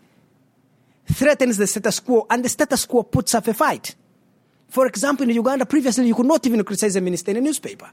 [1.06, 3.96] threatens the status quo, and the status quo puts up a fight.
[4.70, 7.90] For example, in Uganda, previously you could not even criticize a minister in a newspaper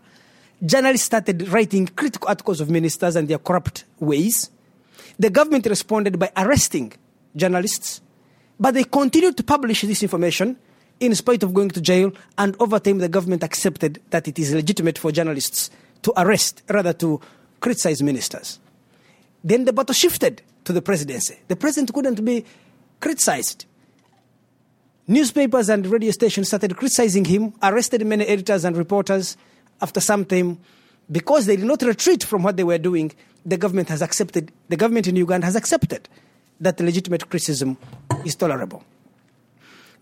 [0.65, 4.51] journalists started writing critical articles of ministers and their corrupt ways.
[5.19, 6.93] The government responded by arresting
[7.35, 8.01] journalists,
[8.59, 10.57] but they continued to publish this information,
[11.01, 12.13] in spite of going to jail.
[12.39, 15.71] And over time, the government accepted that it is legitimate for journalists
[16.03, 17.21] to arrest, rather to
[17.61, 18.59] criticize ministers.
[19.45, 21.39] Then the battle shifted to the presidency.
[21.49, 22.45] The president couldn't be
[23.01, 23.67] criticized.
[25.07, 29.37] Newspapers and radio stations started criticizing him, arrested many editors and reporters.
[29.81, 30.59] After some time,
[31.11, 33.13] because they did not retreat from what they were doing,
[33.45, 36.09] the government has accepted, the government in Uganda has accepted
[36.61, 37.77] that legitimate criticism
[38.25, 38.83] is tolerable.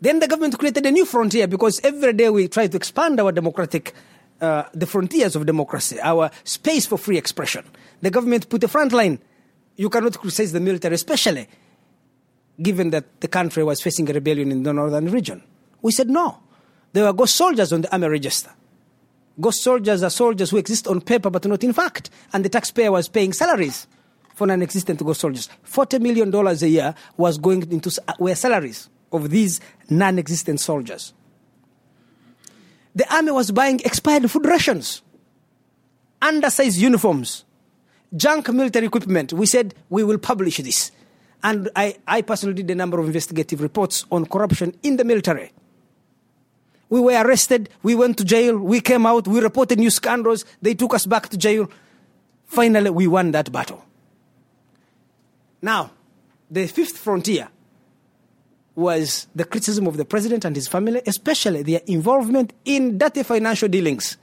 [0.00, 3.32] Then the government created a new frontier because every day we try to expand our
[3.32, 3.92] democratic,
[4.40, 7.64] uh, the frontiers of democracy, our space for free expression.
[8.00, 9.18] The government put a front line.
[9.76, 11.48] You cannot criticize the military, especially
[12.60, 15.42] given that the country was facing a rebellion in the northern region.
[15.82, 16.38] We said no.
[16.92, 18.50] There were ghost soldiers on the army register.
[19.41, 22.93] Ghost soldiers are soldiers who exist on paper but not in fact, and the taxpayer
[22.93, 23.87] was paying salaries
[24.35, 25.49] for non-existent ghost soldiers.
[25.62, 29.61] Forty million dollars a year was going into uh, were salaries of these
[29.91, 31.12] non-existent soldiers.
[32.95, 35.03] The army was buying expired food rations,
[36.22, 37.45] undersized uniforms,
[38.16, 39.32] junk military equipment.
[39.32, 40.93] We said we will publish this.
[41.43, 45.53] And I, I personally did a number of investigative reports on corruption in the military.
[46.95, 50.74] We were arrested, we went to jail, we came out, we reported new scandals, they
[50.74, 51.68] took us back to jail.
[52.47, 53.84] Finally, we won that battle.
[55.61, 55.90] Now,
[56.49, 57.49] the fifth frontier
[58.76, 63.66] was the criticism of the president and his family, especially their involvement in dirty financial
[63.66, 64.16] dealings.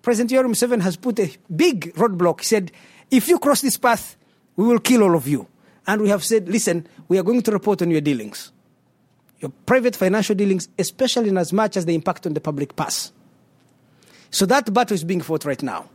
[0.00, 2.38] President Yoweri Museveni has put a big roadblock.
[2.38, 2.70] He said,
[3.10, 4.16] if you cross this path,
[4.54, 5.48] we will kill all of you.
[5.88, 8.52] And we have said, listen, we are going to report on your dealings,
[9.40, 13.12] your private financial dealings, especially in as much as they impact on the public purse.
[14.30, 15.88] So that battle is being fought right now.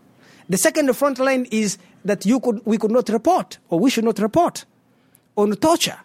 [0.49, 4.03] The second front line is that you could, we could not report, or we should
[4.03, 4.65] not report,
[5.35, 5.97] on torture.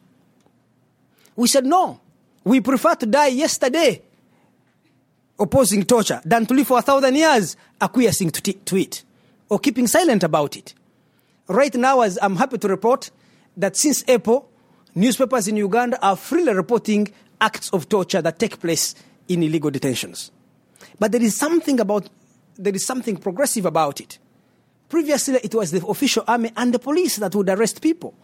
[1.36, 2.00] We said no.
[2.44, 4.02] We prefer to die yesterday
[5.38, 9.04] opposing torture than to live for a thousand years acquiescing to, to it
[9.48, 10.74] or keeping silent about it.
[11.48, 13.10] Right now, as I'm happy to report,
[13.56, 14.48] that since April,
[14.94, 18.94] newspapers in Uganda are freely reporting acts of torture that take place
[19.28, 20.30] in illegal detentions.
[20.98, 22.08] But there is something about
[22.56, 24.18] there is something progressive about it.
[24.88, 28.14] Previously, it was the official army and the police that would arrest people,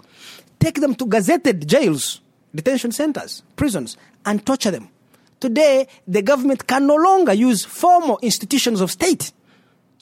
[0.58, 2.20] take them to gazetted jails,
[2.54, 3.96] detention centers, prisons,
[4.26, 4.88] and torture them.
[5.40, 9.32] Today, the government can no longer use formal institutions of state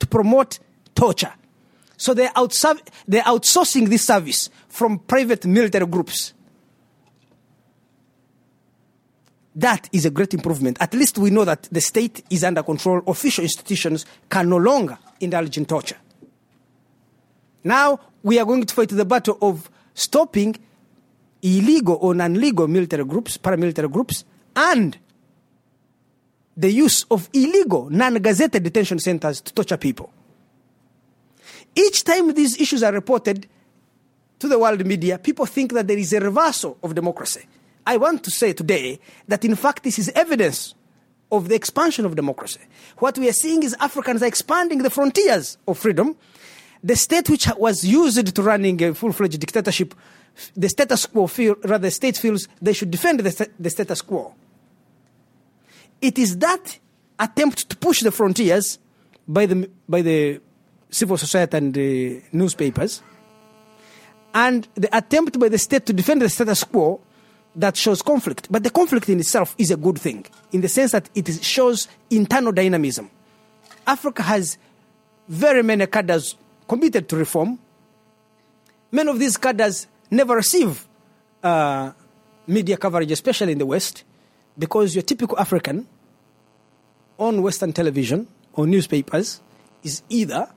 [0.01, 0.59] to promote
[0.95, 1.33] torture.
[1.97, 2.33] So they're,
[3.07, 6.33] they're outsourcing this service from private military groups.
[9.55, 10.79] That is a great improvement.
[10.81, 13.03] At least we know that the state is under control.
[13.07, 15.97] Official institutions can no longer indulge in torture.
[17.63, 20.57] Now we are going to fight the battle of stopping
[21.43, 24.25] illegal or non legal military groups, paramilitary groups,
[24.57, 24.99] and
[26.57, 30.13] the use of illegal, non gazetted detention centers to torture people.
[31.77, 33.49] Each time these issues are reported,
[34.39, 37.47] to the world media, people think that there is a reversal of democracy.
[37.87, 40.75] I want to say today that in fact this is evidence
[41.31, 42.61] of the expansion of democracy.
[42.99, 46.17] What we are seeing is Africans are expanding the frontiers of freedom.
[46.83, 49.95] The state which was used to running a full-fledged dictatorship,
[50.55, 54.35] the status quo feel, rather the state feels they should defend the, the status quo.
[56.01, 56.79] It is that
[57.19, 58.79] attempt to push the frontiers
[59.27, 60.41] by the, by the
[60.91, 63.03] civil society and the newspapers
[64.35, 67.01] and the attempt by the state to defend the status quo
[67.57, 68.49] that shows conflict.
[68.51, 71.89] But the conflict in itself is a good thing in the sense that it shows
[72.11, 73.11] internal dynamism.
[73.87, 74.59] Africa has
[75.29, 76.37] very many cadres
[76.69, 77.59] committed to reform.
[78.91, 80.87] Many of these cadres never receive
[81.43, 81.93] uh,
[82.47, 84.05] media coverage, especially in the West,
[84.59, 85.87] because your typical African
[87.19, 89.41] on Western television or newspapers
[89.83, 90.49] is either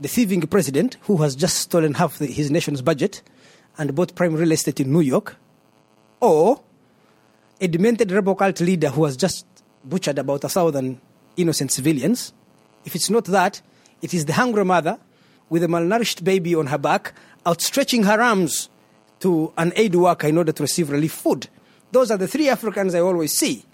[0.00, 3.22] the thieving president who has just stolen half the, his nation's budget
[3.78, 5.36] and bought prime real estate in New York,
[6.24, 6.60] or
[7.60, 9.46] a demented rebel cult leader who has just
[9.84, 11.00] butchered about a thousand
[11.36, 12.32] innocent civilians.
[12.84, 13.60] If it's not that,
[14.02, 14.98] it is the hungry mother
[15.50, 17.14] with a malnourished baby on her back,
[17.46, 18.70] outstretching her arms
[19.20, 21.48] to an aid worker in order to receive relief food.
[21.92, 23.64] Those are the three Africans I always see.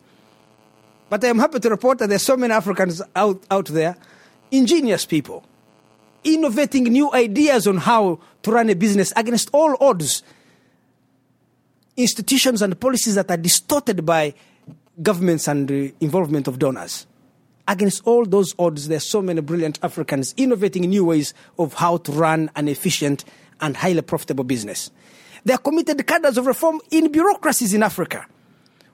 [1.09, 3.96] But I am happy to report that there are so many Africans out, out there,
[4.51, 5.44] ingenious people,
[6.22, 10.22] innovating new ideas on how to run a business against all odds.
[11.97, 14.34] Institutions and policies that are distorted by
[15.03, 17.07] governments and the involvement of donors.
[17.68, 21.99] Against all those odds, there are so many brilliant Africans innovating new ways of how
[21.99, 23.24] to run an efficient
[23.61, 24.91] and highly profitable business.
[25.45, 28.26] They are committed cadres of reform in bureaucracies in Africa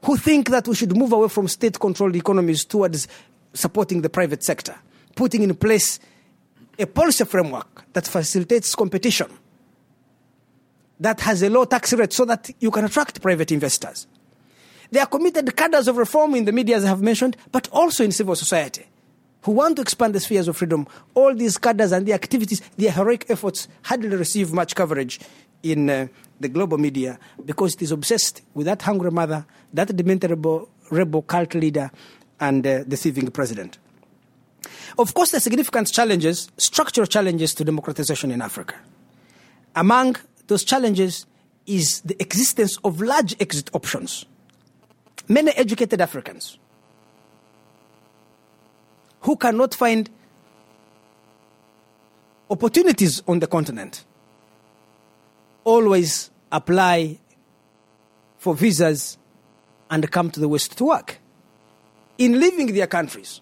[0.05, 3.09] who think that we should move away from state controlled economies towards
[3.53, 4.75] supporting the private sector,
[5.15, 5.99] putting in place
[6.79, 9.27] a policy framework that facilitates competition,
[11.01, 14.07] that has a low tax rate so that you can attract private investors.
[14.91, 18.05] They are committed cadres of reform in the media, as I have mentioned, but also
[18.05, 18.87] in civil society
[19.43, 20.87] who want to expand the spheres of freedom.
[21.15, 25.21] All these cadres and the activities, their heroic efforts hardly receive much coverage
[25.63, 26.09] in uh,
[26.41, 30.31] the global media because it is obsessed with that hungry mother, that demented
[30.91, 31.93] rebel, cult leader,
[32.41, 33.79] and uh, the thieving president.
[34.99, 38.75] Of course, there are significant challenges, structural challenges to democratization in Africa.
[39.77, 40.17] Among
[40.47, 41.27] those challenges
[41.67, 44.25] is the existence of large exit options.
[45.29, 46.59] Many educated Africans
[49.23, 50.09] who cannot find
[52.49, 54.05] opportunities on the continent
[55.65, 57.19] always apply
[58.39, 59.19] for visas
[59.91, 61.19] and come to the West to work.
[62.19, 63.41] In leaving their countries,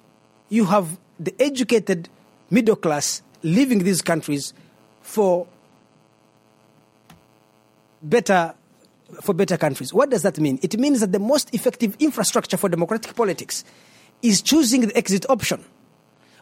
[0.48, 2.08] you have the educated
[2.50, 4.54] middle class leaving these countries
[5.02, 5.46] for
[8.04, 8.54] better
[9.20, 9.92] for better countries.
[9.92, 10.58] What does that mean?
[10.62, 13.64] It means that the most effective infrastructure for democratic politics
[14.22, 15.64] is choosing the exit option.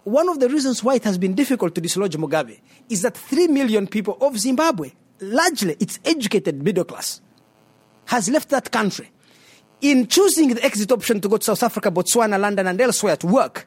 [0.04, 3.48] One of the reasons why it has been difficult to dislodge Mugabe is that 3
[3.48, 7.20] million people of Zimbabwe, largely its educated middle class,
[8.06, 9.10] has left that country.
[9.80, 13.26] In choosing the exit option to go to South Africa, Botswana, London, and elsewhere to
[13.26, 13.66] work,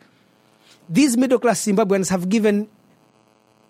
[0.90, 2.68] these middle class Zimbabweans have given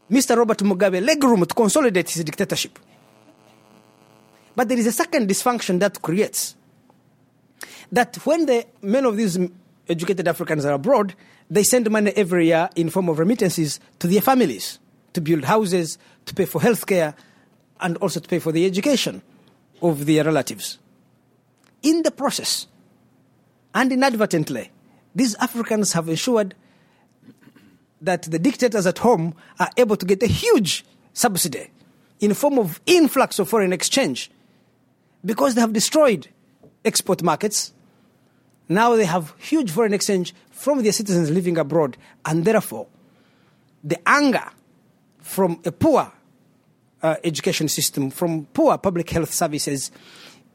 [0.09, 0.37] Mr.
[0.37, 2.77] Robert Mugabe legroom to consolidate his dictatorship.
[4.55, 6.55] But there is a second dysfunction that creates
[7.91, 9.37] that when the men of these
[9.87, 11.13] educated Africans are abroad,
[11.49, 14.79] they send money every year in form of remittances to their families
[15.13, 17.15] to build houses, to pay for healthcare,
[17.79, 19.21] and also to pay for the education
[19.81, 20.79] of their relatives.
[21.83, 22.67] In the process,
[23.73, 24.71] and inadvertently,
[25.13, 26.55] these Africans have ensured
[28.01, 31.69] that the dictators at home are able to get a huge subsidy
[32.19, 34.31] in form of influx of foreign exchange
[35.25, 36.27] because they have destroyed
[36.85, 37.73] export markets.
[38.69, 42.87] Now they have huge foreign exchange from their citizens living abroad, and therefore,
[43.83, 44.49] the anger
[45.19, 46.11] from a poor
[47.03, 49.91] uh, education system, from poor public health services,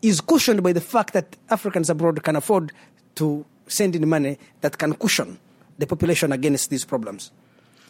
[0.03, 2.73] is cushioned by the fact that Africans abroad can afford
[3.17, 5.39] to send in money that can cushion
[5.79, 7.31] the population against these problems.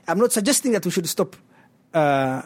[0.06, 1.36] I'm not suggesting that we should stop
[1.94, 2.42] uh,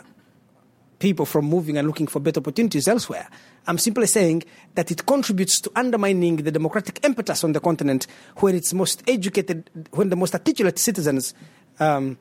[0.98, 3.28] people from moving and looking for better opportunities elsewhere.
[3.66, 8.54] I'm simply saying that it contributes to undermining the democratic impetus on the continent when
[8.54, 11.34] its most educated, when the most articulate citizens
[11.80, 12.18] um,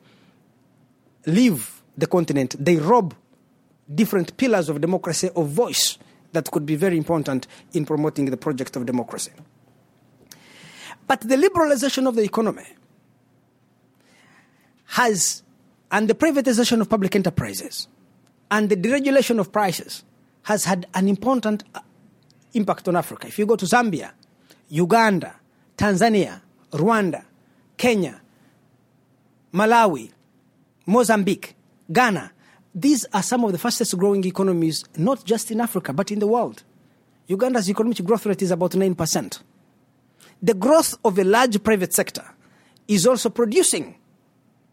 [1.26, 2.56] leave the continent.
[2.58, 3.14] They rob
[3.92, 5.98] different pillars of democracy of voice
[6.32, 9.32] that could be very important in promoting the project of democracy.
[11.06, 12.66] But the liberalization of the economy
[14.86, 15.42] has,
[15.90, 17.88] and the privatization of public enterprises,
[18.54, 20.04] and the deregulation of prices
[20.44, 21.80] has had an important uh,
[22.52, 23.26] impact on Africa.
[23.26, 24.12] If you go to Zambia,
[24.68, 25.34] Uganda,
[25.76, 26.40] Tanzania,
[26.70, 27.24] Rwanda,
[27.76, 28.20] Kenya,
[29.52, 30.12] Malawi,
[30.86, 31.56] Mozambique,
[31.90, 32.30] Ghana,
[32.72, 36.28] these are some of the fastest growing economies, not just in Africa, but in the
[36.28, 36.62] world.
[37.26, 39.42] Uganda's economic growth rate is about 9%.
[40.40, 42.24] The growth of a large private sector
[42.86, 43.96] is also producing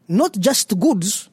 [0.07, 1.30] not just goods,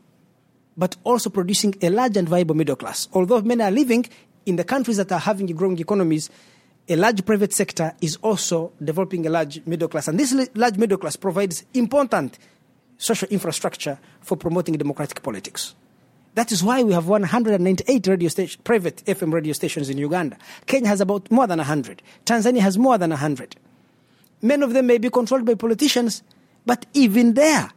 [0.79, 3.09] but also producing a large and viable middle class.
[3.13, 4.07] Although many are living
[4.47, 6.31] in the countries that are having growing economies,
[6.89, 10.09] a large private sector is also developing a large middle class.
[10.09, 12.39] And this large middle class provides important
[12.97, 15.75] social infrastructure for promoting democratic politics.
[16.35, 20.39] That is why we have 198 radio station, private FM radio stations in Uganda.
[20.67, 22.01] Kenya has about more than 100.
[22.25, 23.57] Tanzania has more than 100.
[24.41, 26.23] Many of them may be controlled by politicians,
[26.65, 27.71] but even there,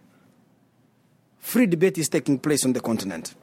[1.42, 3.36] free debate is taking place on the continent.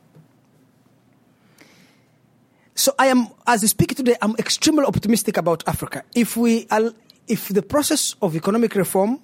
[2.74, 6.04] So I am, as I speak today, I'm extremely optimistic about Africa.
[6.14, 6.66] If we,
[7.26, 9.20] if the process of economic reform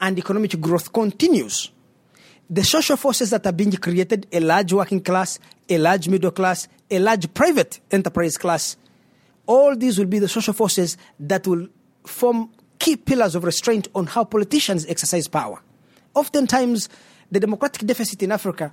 [0.00, 1.72] and economic growth continues,
[2.48, 6.68] the social forces that are being created, a large working class, a large middle class,
[6.90, 8.76] a large private enterprise class,
[9.46, 11.66] all these will be the social forces that will
[12.04, 15.60] form key pillars of restraint on how politicians exercise power.
[16.14, 16.88] Oftentimes,
[17.32, 18.72] the democratic deficit in Africa,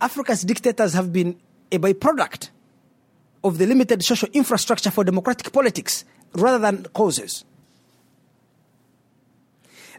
[0.00, 1.34] Africa's dictators have been
[1.72, 2.50] a byproduct
[3.42, 6.04] of the limited social infrastructure for democratic politics
[6.34, 7.44] rather than causes.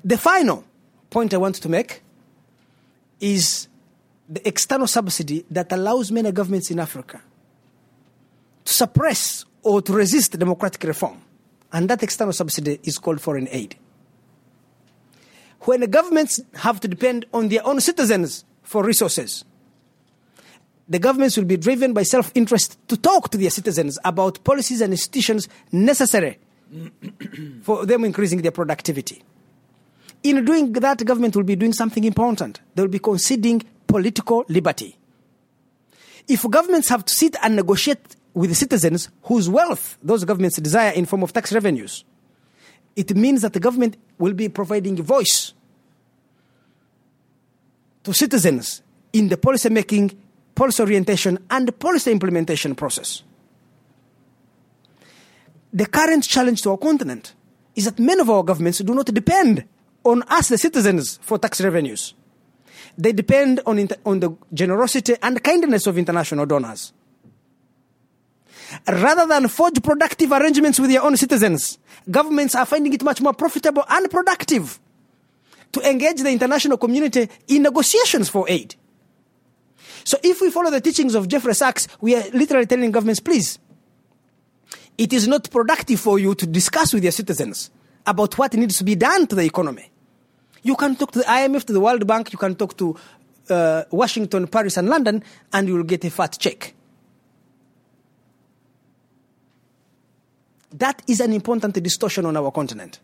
[0.03, 0.63] The final
[1.09, 2.01] point I want to make
[3.19, 3.67] is
[4.29, 7.19] the external subsidy that allows many governments in Africa
[8.63, 11.21] to suppress or to resist democratic reform.
[11.75, 13.75] and that external subsidy is called foreign aid.
[15.65, 19.43] When the governments have to depend on their own citizens for resources,
[20.87, 24.81] the governments will be driven by self interest to talk to their citizens about policies
[24.81, 26.37] and institutions necessary
[27.63, 29.23] for them increasing their productivity.
[30.21, 32.61] In doing that, government will be doing something important.
[32.75, 34.97] They will be conceding political liberty.
[36.27, 40.91] If governments have to sit and negotiate with the citizens whose wealth those governments desire
[40.91, 42.03] in form of tax revenues,
[42.95, 45.53] it means that the government will be providing voice
[48.03, 48.81] to citizens
[49.13, 50.17] in the policy making,
[50.53, 53.23] policy orientation, and policy implementation process.
[55.73, 57.33] The current challenge to our continent
[57.75, 59.65] is that many of our governments do not depend
[60.03, 62.13] on us, the citizens, for tax revenues.
[62.97, 66.93] They depend on, on the generosity and kindness of international donors.
[68.87, 71.77] Rather than forge productive arrangements with their own citizens,
[72.09, 74.79] governments are finding it much more profitable and productive
[75.71, 78.75] to engage the international community in negotiations for aid.
[80.03, 83.59] So if we follow the teachings of Jeffrey Sachs, we are literally telling governments, please,
[84.97, 87.71] it is not productive for you to discuss with your citizens
[88.05, 89.91] about what needs to be done to the economy.
[90.61, 92.95] You can talk to the IMF, to the World Bank, you can talk to
[93.49, 96.73] uh, Washington, Paris, and London, and you will get a fat check.
[100.77, 102.99] That is an important distortion on our continent.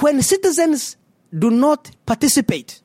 [0.00, 0.96] When citizens
[1.36, 2.80] do not participate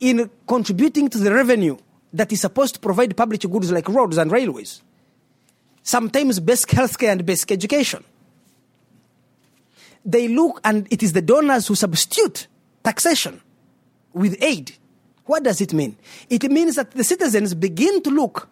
[0.00, 1.76] in contributing to the revenue
[2.12, 4.82] that is supposed to provide public goods like roads and railways,
[5.84, 8.02] sometimes basic healthcare and basic education,
[10.04, 12.48] they look and it is the donors who substitute
[12.82, 13.40] taxation
[14.12, 14.72] with aid.
[15.26, 15.96] What does it mean?
[16.28, 18.48] It means that the citizens begin to look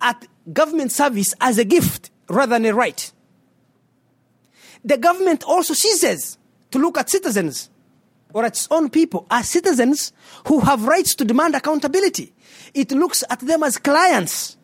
[0.00, 3.12] at government service as a gift rather than a right.
[4.84, 6.38] The government also ceases
[6.70, 7.70] to look at citizens
[8.32, 10.12] or its own people as citizens
[10.46, 12.32] who have rights to demand accountability.
[12.74, 14.56] It looks at them as clients.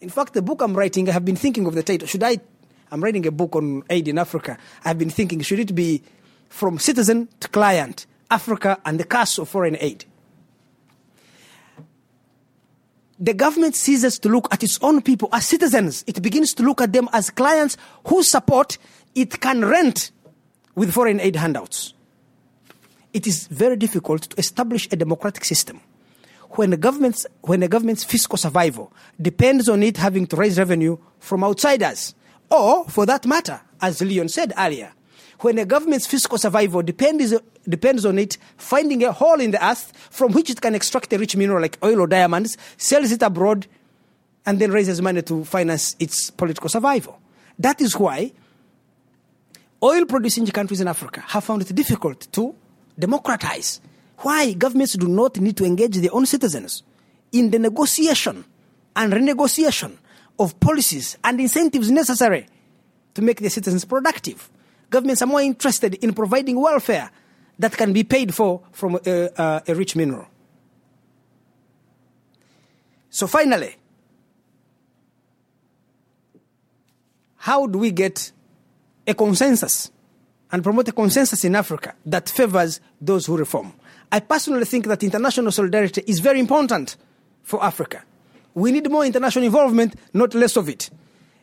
[0.00, 2.06] In fact, the book I'm writing, I have been thinking of the title.
[2.06, 2.38] Should I?
[2.90, 4.58] I'm writing a book on aid in Africa.
[4.84, 6.02] I've been thinking, should it be
[6.48, 10.04] from citizen to client, Africa and the cost of foreign aid?
[13.22, 16.02] The government ceases to look at its own people as citizens.
[16.08, 17.76] It begins to look at them as clients
[18.08, 18.78] whose support
[19.14, 20.10] it can rent
[20.74, 21.94] with foreign aid handouts.
[23.12, 25.80] It is very difficult to establish a democratic system
[26.50, 30.98] when the government's, when the government's fiscal survival depends on it having to raise revenue
[31.20, 32.16] from outsiders.
[32.50, 34.92] Or, for that matter, as Leon said earlier,
[35.42, 37.34] when a government's fiscal survival depends,
[37.68, 41.18] depends on it finding a hole in the earth from which it can extract a
[41.18, 43.66] rich mineral like oil or diamonds, sells it abroad,
[44.46, 47.18] and then raises money to finance its political survival.
[47.58, 48.32] That is why
[49.82, 52.54] oil producing countries in Africa have found it difficult to
[52.96, 53.80] democratize.
[54.18, 56.84] Why governments do not need to engage their own citizens
[57.32, 58.44] in the negotiation
[58.94, 59.96] and renegotiation
[60.38, 62.46] of policies and incentives necessary
[63.14, 64.48] to make their citizens productive
[64.92, 67.10] governments are more interested in providing welfare
[67.58, 70.26] that can be paid for from a, uh, a rich mineral.
[73.10, 73.76] So, finally,
[77.36, 78.32] how do we get
[79.06, 79.90] a consensus
[80.50, 83.72] and promote a consensus in Africa that favors those who reform?
[84.10, 86.96] I personally think that international solidarity is very important
[87.42, 88.02] for Africa.
[88.54, 90.90] We need more international involvement, not less of it.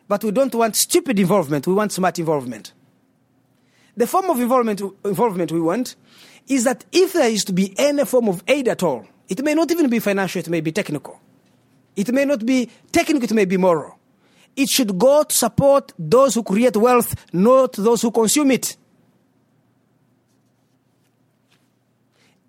[0.08, 2.72] But we don't want stupid involvement, we want smart involvement.
[4.00, 5.94] The form of involvement, involvement we want
[6.48, 9.52] is that if there is to be any form of aid at all, it may
[9.52, 11.20] not even be financial, it may be technical.
[11.94, 13.98] It may not be technical, it may be moral.
[14.56, 18.74] It should go to support those who create wealth, not those who consume it.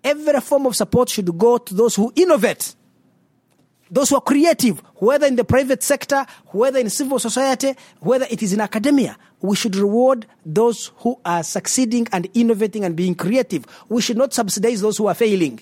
[0.02, 2.74] Every form of support should go to those who innovate,
[3.92, 8.42] those who are creative, whether in the private sector, whether in civil society, whether it
[8.42, 9.18] is in academia.
[9.42, 13.66] We should reward those who are succeeding and innovating and being creative.
[13.90, 15.60] We should not subsidize those who are failing.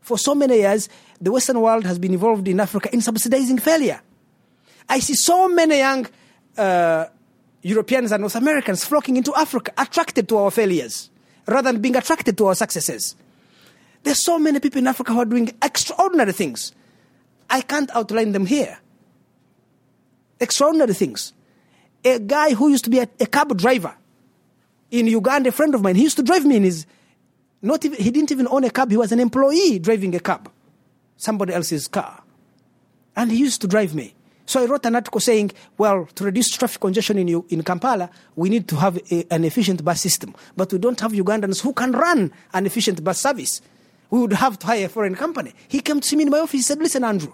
[0.00, 0.88] For so many years,
[1.20, 4.00] the Western world has been involved in Africa in subsidizing failure.
[4.88, 6.06] I see so many young
[6.56, 7.06] uh,
[7.60, 11.10] Europeans and North Americans flocking into Africa, attracted to our failures,
[11.46, 13.14] rather than being attracted to our successes.
[14.04, 16.72] There's so many people in Africa who are doing extraordinary things.
[17.48, 18.78] I can't outline them here.
[20.40, 21.32] Extraordinary things.
[22.04, 23.96] A guy who used to be a, a cab driver
[24.90, 26.86] in Uganda, a friend of mine, he used to drive me in his,
[27.62, 30.50] not even, he didn't even own a cab, he was an employee driving a cab,
[31.16, 32.22] somebody else's car.
[33.16, 34.14] And he used to drive me.
[34.44, 38.48] So I wrote an article saying, well, to reduce traffic congestion in, in Kampala, we
[38.48, 40.34] need to have a, an efficient bus system.
[40.56, 43.60] But we don't have Ugandans who can run an efficient bus service.
[44.10, 45.52] We would have to hire a foreign company.
[45.68, 46.52] He came to me in my office.
[46.52, 47.32] He said, listen, Andrew,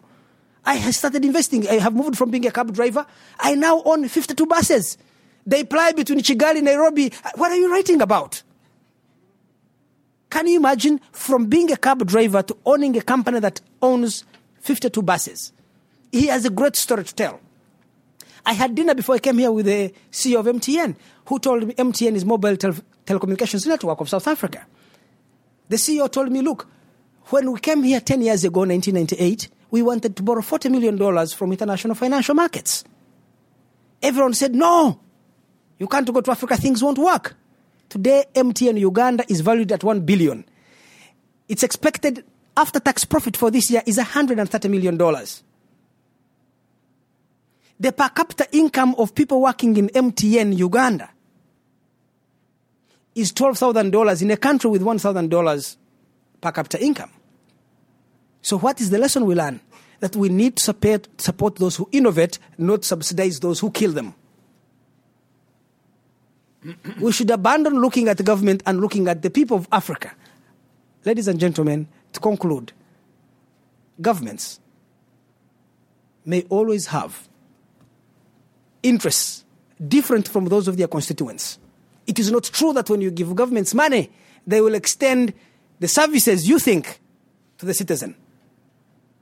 [0.64, 1.68] I have started investing.
[1.68, 3.06] I have moved from being a cab driver.
[3.38, 4.96] I now own 52 buses.
[5.46, 7.12] They ply between Kigali, Nairobi.
[7.34, 8.42] What are you writing about?
[10.30, 14.24] Can you imagine from being a cab driver to owning a company that owns
[14.60, 15.52] 52 buses?
[16.10, 17.40] He has a great story to tell.
[18.46, 20.96] I had dinner before I came here with the CEO of MTN,
[21.26, 22.74] who told me MTN is mobile tel-
[23.06, 24.66] telecommunications network of South Africa.
[25.72, 26.68] The CEO told me, look,
[27.30, 31.50] when we came here 10 years ago, 1998, we wanted to borrow $40 million from
[31.50, 32.84] international financial markets.
[34.02, 35.00] Everyone said, no,
[35.78, 37.36] you can't go to Africa, things won't work.
[37.88, 40.44] Today, MTN Uganda is valued at 1 billion.
[41.48, 42.22] Its expected
[42.54, 44.98] after tax profit for this year is $130 million.
[47.80, 51.08] The per capita income of people working in MTN Uganda
[53.14, 55.76] is $12,000 in a country with $1,000
[56.40, 57.10] per capita income.
[58.42, 59.60] So, what is the lesson we learn?
[60.00, 64.14] That we need to support, those who innovate, not subsidize those who kill them.
[67.00, 70.12] we should abandon looking at the government and looking at the people of Africa.
[71.04, 72.72] Ladies and gentlemen, to conclude,
[74.00, 74.60] governments
[76.24, 77.28] may always have
[78.82, 79.44] interests
[79.88, 81.58] different from those of their constituents.
[82.06, 84.10] It is not true that when you give governments money,
[84.46, 85.32] they will extend
[85.78, 87.00] the services you think
[87.58, 88.16] to the citizen.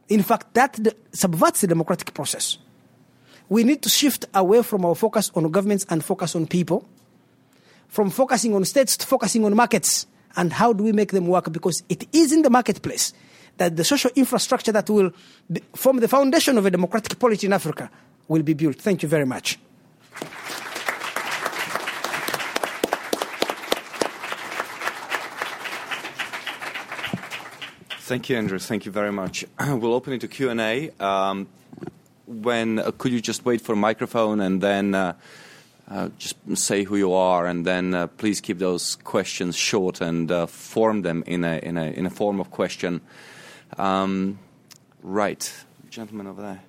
[0.08, 0.78] In fact, that
[1.12, 2.58] subverts the democratic process.
[3.48, 6.88] We need to shift away from our focus on governments and focus on people,
[7.88, 10.06] from focusing on states to focusing on markets.
[10.36, 11.52] And how do we make them work?
[11.52, 13.12] Because it is in the marketplace
[13.56, 15.12] that the social infrastructure that will
[15.74, 17.90] form the foundation of a democratic polity in Africa
[18.28, 18.76] will be built.
[18.76, 19.58] Thank you very much.
[28.10, 28.58] Thank you, Andrew.
[28.58, 29.44] Thank you very much.
[29.60, 30.90] we'll open it to Q and A.
[30.98, 31.46] Um,
[32.26, 35.12] when uh, could you just wait for a microphone and then uh,
[35.88, 40.32] uh, just say who you are, and then uh, please keep those questions short and
[40.32, 43.00] uh, form them in a in a in a form of question.
[43.78, 44.40] Um,
[45.04, 45.48] right,
[45.88, 46.62] gentleman over there.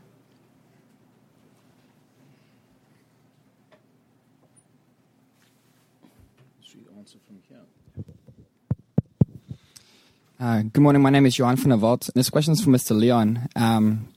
[10.41, 11.03] Uh, good morning.
[11.03, 11.97] My name is Johan van der.
[12.15, 12.99] This question is for Mr.
[12.99, 13.47] Leon.
[13.55, 14.07] Um,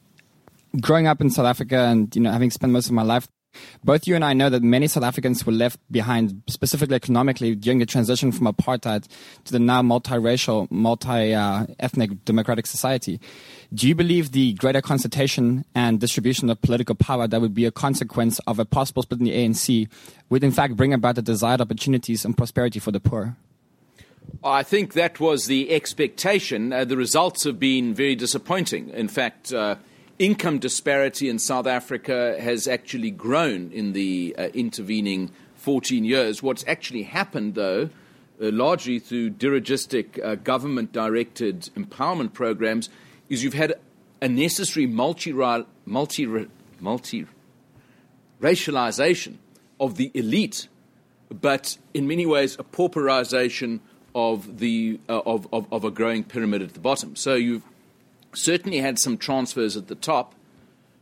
[0.81, 3.29] growing up in South Africa and you know having spent most of my life,
[3.85, 7.79] both you and I know that many South Africans were left behind, specifically economically, during
[7.79, 9.07] the transition from apartheid
[9.45, 13.21] to the now multiracial, multi-ethnic democratic society.
[13.75, 17.71] Do you believe the greater concentration and distribution of political power that would be a
[17.71, 19.89] consequence of a possible split in the ANC
[20.31, 23.37] would in fact bring about the desired opportunities and prosperity for the poor?
[24.43, 26.73] I think that was the expectation.
[26.73, 28.91] Uh, the results have been very disappointing.
[28.91, 29.77] In fact, uh,
[30.19, 36.43] income disparity in South Africa has actually grown in the uh, intervening 14 years.
[36.43, 37.89] What's actually happened, though,
[38.41, 42.91] uh, largely through dirigistic uh, government directed empowerment programs,
[43.29, 43.75] is you've had
[44.21, 45.33] a necessary multi
[45.87, 47.27] multi
[48.41, 49.37] racialization
[49.81, 50.69] of the elite,
[51.31, 53.81] but in many ways a pauperization
[54.15, 57.17] of, the, uh, of, of, of a growing pyramid at the bottom.
[57.17, 57.63] So you've
[58.33, 60.35] certainly had some transfers at the top.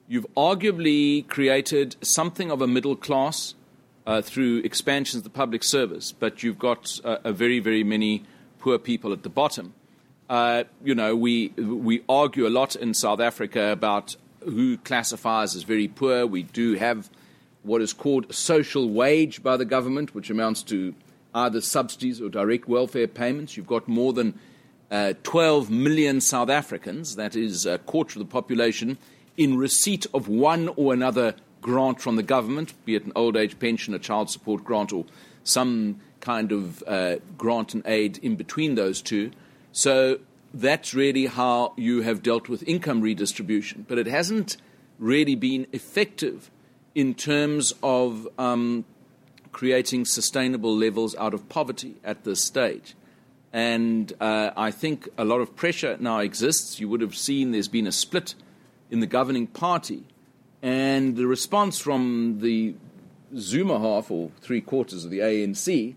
[0.08, 3.54] You've arguably created something of a middle class
[4.06, 8.24] uh, through expansions of the public service, but you've got uh, a very, very many
[8.58, 9.74] poor people at the bottom.
[10.28, 15.62] Uh, you know, we, we argue a lot in South Africa about who classifies as
[15.62, 16.26] very poor.
[16.26, 17.10] We do have
[17.62, 20.94] what is called a social wage by the government, which amounts to
[21.34, 23.56] either subsidies or direct welfare payments.
[23.56, 24.38] You've got more than
[24.90, 28.98] uh, 12 million South Africans, that is a quarter of the population,
[29.36, 33.58] in receipt of one or another grant from the government, be it an old age
[33.58, 35.06] pension, a child support grant, or
[35.44, 39.30] some kind of uh, grant and aid in between those two.
[39.72, 40.18] So
[40.52, 43.86] that's really how you have dealt with income redistribution.
[43.88, 44.58] But it hasn't
[44.98, 46.50] really been effective
[46.94, 48.84] in terms of um,
[49.52, 52.94] creating sustainable levels out of poverty at this stage.
[53.52, 56.80] And uh, I think a lot of pressure now exists.
[56.80, 58.34] You would have seen there's been a split
[58.90, 60.04] in the governing party.
[60.62, 62.74] And the response from the
[63.36, 65.96] Zuma half, or three quarters of the ANC,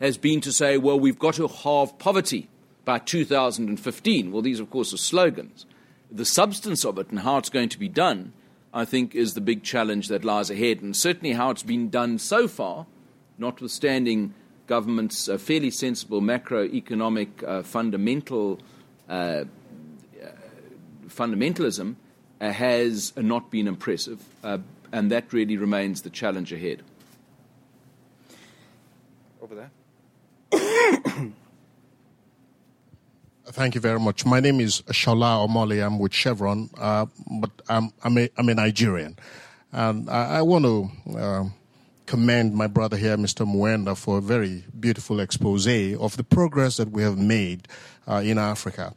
[0.00, 2.48] has been to say, well, we've got to halve poverty
[2.84, 4.32] by 2015.
[4.32, 5.66] Well, these, of course, are slogans.
[6.10, 8.32] The substance of it and how it's going to be done,
[8.72, 10.80] I think, is the big challenge that lies ahead.
[10.80, 12.86] And certainly how it's been done so far,
[13.38, 14.34] notwithstanding
[14.66, 18.58] government's uh, fairly sensible macroeconomic uh, fundamental
[19.08, 19.44] uh, uh
[21.08, 21.94] fundamentalism,
[22.40, 24.22] uh, has not been impressive.
[24.42, 24.58] Uh,
[24.92, 26.82] and that really remains the challenge ahead.
[29.40, 29.70] Over there.
[33.46, 34.26] Thank you very much.
[34.26, 35.84] My name is Shola Omole.
[35.84, 37.06] I'm with Chevron, uh,
[37.40, 39.16] but I'm, I'm, a, I'm a Nigerian.
[39.72, 41.44] And I, I want to uh,
[42.06, 43.46] commend my brother here, Mr.
[43.46, 47.68] Mwenda, for a very beautiful expose of the progress that we have made
[48.06, 48.94] uh, in Africa.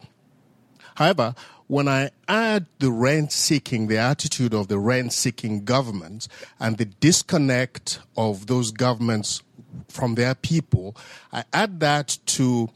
[0.96, 1.34] However,
[1.68, 6.28] when I add the rent seeking, the attitude of the rent seeking governments,
[6.60, 9.44] and the disconnect of those governments
[9.88, 10.96] from their people,
[11.32, 12.70] I add that to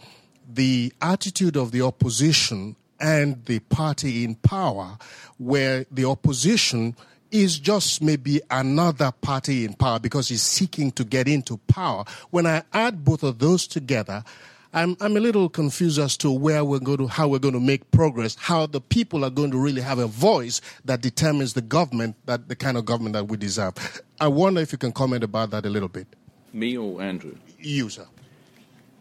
[0.47, 4.97] the attitude of the opposition and the party in power,
[5.37, 6.95] where the opposition
[7.33, 12.05] is just maybe another party in power because he's seeking to get into power.
[12.29, 14.23] When I add both of those together,
[14.71, 17.59] I'm, I'm a little confused as to where we're going to, how we're going to
[17.59, 21.61] make progress, how the people are going to really have a voice that determines the
[21.61, 23.73] government, that the kind of government that we deserve.
[24.19, 26.07] I wonder if you can comment about that a little bit.
[26.53, 27.35] Me or Andrew?
[27.59, 28.05] You, sir.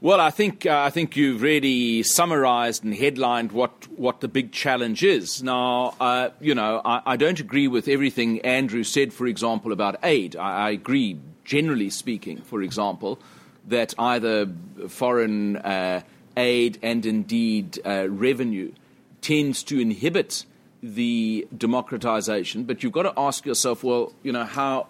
[0.03, 4.51] Well, I think uh, I think you've really summarised and headlined what, what the big
[4.51, 5.45] challenge is.
[5.45, 10.01] Now, uh, you know, I, I, don't agree with everything Andrew said, for example, about
[10.03, 10.35] aid.
[10.35, 13.21] I, I agree, generally speaking, for example,
[13.69, 14.49] that either
[14.89, 16.01] foreign uh,
[16.37, 18.73] aid and indeed uh, revenue
[19.21, 20.47] tends to inhibit
[20.83, 22.65] the democratization.
[22.65, 24.89] But you've got to ask yourself, well, you know, how,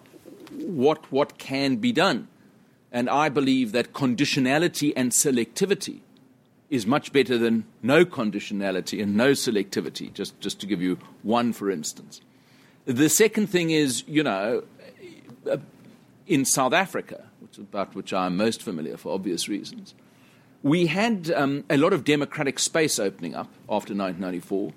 [0.53, 2.29] what, what can be done?
[2.93, 6.01] And I believe that conditionality and selectivity
[6.69, 11.53] is much better than no conditionality and no selectivity, just, just to give you one,
[11.53, 12.21] for instance.
[12.85, 14.63] The second thing is, you know,
[16.27, 19.95] in South Africa, which, about which I'm most familiar for obvious reasons,
[20.61, 24.71] we had um, a lot of democratic space opening up after 1994,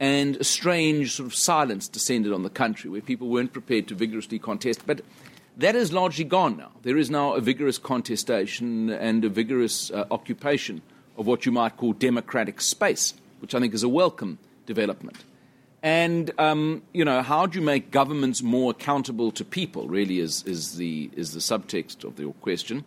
[0.00, 3.94] and a strange sort of silence descended on the country where people weren't prepared to
[3.94, 4.86] vigorously contest.
[4.86, 5.00] But
[5.58, 6.70] that is largely gone now.
[6.82, 10.82] There is now a vigorous contestation and a vigorous uh, occupation
[11.16, 15.24] of what you might call democratic space, which I think is a welcome development.
[15.82, 19.88] And um, you know, how do you make governments more accountable to people?
[19.88, 22.84] Really, is is the is the subtext of your question.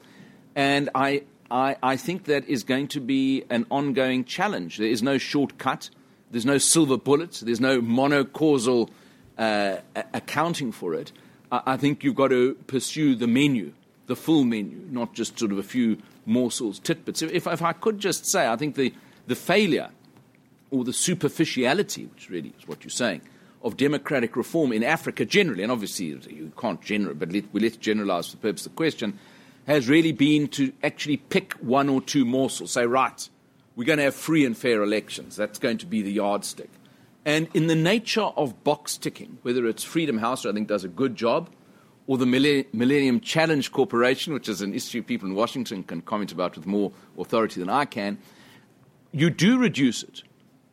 [0.56, 4.78] And I, I I think that is going to be an ongoing challenge.
[4.78, 5.90] There is no shortcut.
[6.32, 7.42] There's no silver bullet.
[7.44, 8.90] There's no monocausal
[9.38, 9.78] uh,
[10.14, 11.12] accounting for it.
[11.52, 13.74] I, think you've got to pursue the menu,
[14.08, 17.22] the full menu, not just sort of a few morsels, tidbits.
[17.22, 18.94] If, if I could just say, I think the
[19.28, 19.90] the failure
[20.70, 23.22] or the superficiality, which really is what you're saying,
[23.64, 27.78] of democratic reform in Africa generally, and obviously you can't generalize, but let, we let's
[27.78, 29.20] generalize for the purpose of the question,
[29.68, 33.30] has really been to actually pick one or two morsels, say, right,
[33.76, 35.36] we're going to have free and fair elections.
[35.36, 36.70] That's going to be the yardstick.
[37.26, 40.88] And in the nature of box ticking, whether it's Freedom House, I think does a
[40.88, 41.50] good job,
[42.08, 46.56] or the Millennium Challenge Corporation, which is an issue people in Washington can comment about
[46.56, 48.18] with more authority than I can,
[49.12, 50.24] you do reduce it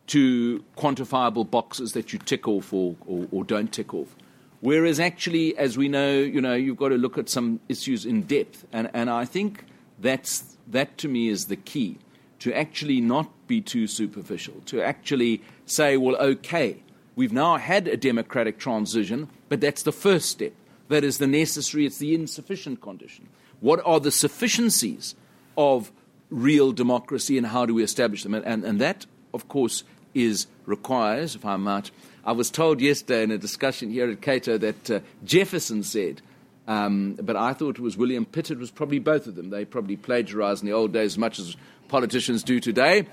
[0.07, 4.15] to quantifiable boxes that you tick off or, or, or, don't tick off.
[4.61, 8.23] Whereas actually, as we know, you know, you've got to look at some issues in
[8.23, 8.65] depth.
[8.73, 9.65] And, and I think
[9.99, 11.99] that's, that to me is the key
[12.39, 16.81] to actually not be too superficial, to actually say, well, okay,
[17.15, 20.53] we've now had a democratic transition, but that's the first step.
[20.89, 23.29] That is the necessary, it's the insufficient condition.
[23.59, 25.15] What are the sufficiencies
[25.57, 25.91] of
[26.29, 28.33] real democracy and how do we establish them?
[28.33, 29.83] And, and, and that, of course,
[30.13, 31.91] is requires, if I might.
[32.25, 36.21] I was told yesterday in a discussion here at Cato that uh, Jefferson said,
[36.67, 38.51] um, but I thought it was William Pitt.
[38.51, 39.49] It was probably both of them.
[39.49, 41.55] They probably plagiarized in the old days as much as
[41.87, 43.07] politicians do today.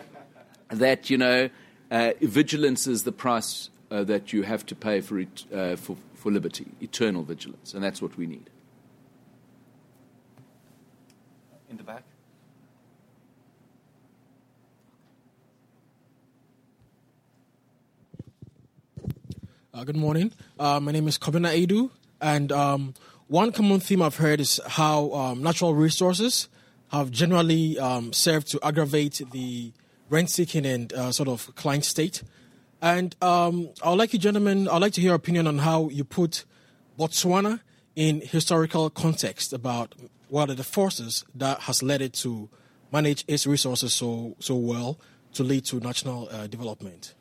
[0.69, 1.49] That, you know,
[1.91, 5.97] uh, vigilance is the price uh, that you have to pay for, it, uh, for,
[6.15, 7.75] for liberty, eternal vigilance.
[7.75, 8.51] And that's what we need.
[11.71, 12.03] In the back.
[19.73, 20.33] Uh, good morning.
[20.59, 21.91] Uh, my name is Kobina Edu,
[22.21, 22.95] and um,
[23.29, 26.49] one common theme I've heard is how um, natural resources
[26.93, 29.73] have generally um, served to aggravate the
[30.09, 32.23] rent seeking and uh, sort of client state.
[32.83, 35.89] And um, I would like you, gentlemen, I'd like to hear your opinion on how
[35.89, 36.45] you put
[36.99, 37.61] Botswana
[37.95, 39.95] in historical context about
[40.29, 42.49] what are the forces that has led it to
[42.93, 44.99] manage its resources so, so well
[45.33, 47.15] to lead to national uh, development.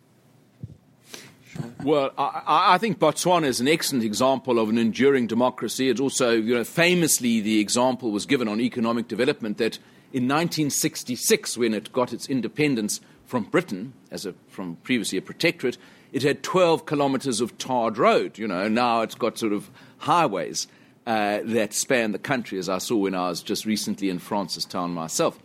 [1.84, 5.90] Well, I, I, think Botswana is an excellent example of an enduring democracy.
[5.90, 9.80] It's also, you know, famously the example was given on economic development that
[10.14, 15.78] in 1966, when it got its independence from Britain, as a, from previously a protectorate,
[16.14, 18.38] it had 12 kilometres of tarred road.
[18.38, 19.70] You know, now it's got sort of
[20.00, 20.68] highways
[21.06, 24.92] uh, that span the country, as I saw when I was just recently in Francistown
[24.92, 25.38] myself.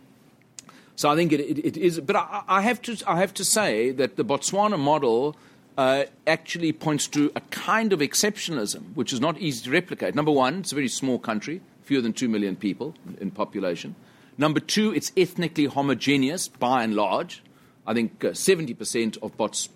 [0.95, 3.43] So I think it, it, it is, but I, I, have to, I have to
[3.43, 5.35] say that the Botswana model
[5.77, 10.15] uh, actually points to a kind of exceptionalism which is not easy to replicate.
[10.15, 13.95] Number one, it's a very small country, fewer than two million people in population.
[14.37, 17.43] Number two, it's ethnically homogeneous by and large.
[17.85, 19.69] I think uh, 70% of Bots-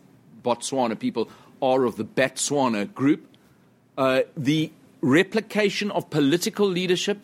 [0.44, 1.30] Botswana people
[1.62, 3.28] are of the Batswana group.
[3.98, 4.72] Uh, the
[5.02, 7.20] replication of political leadership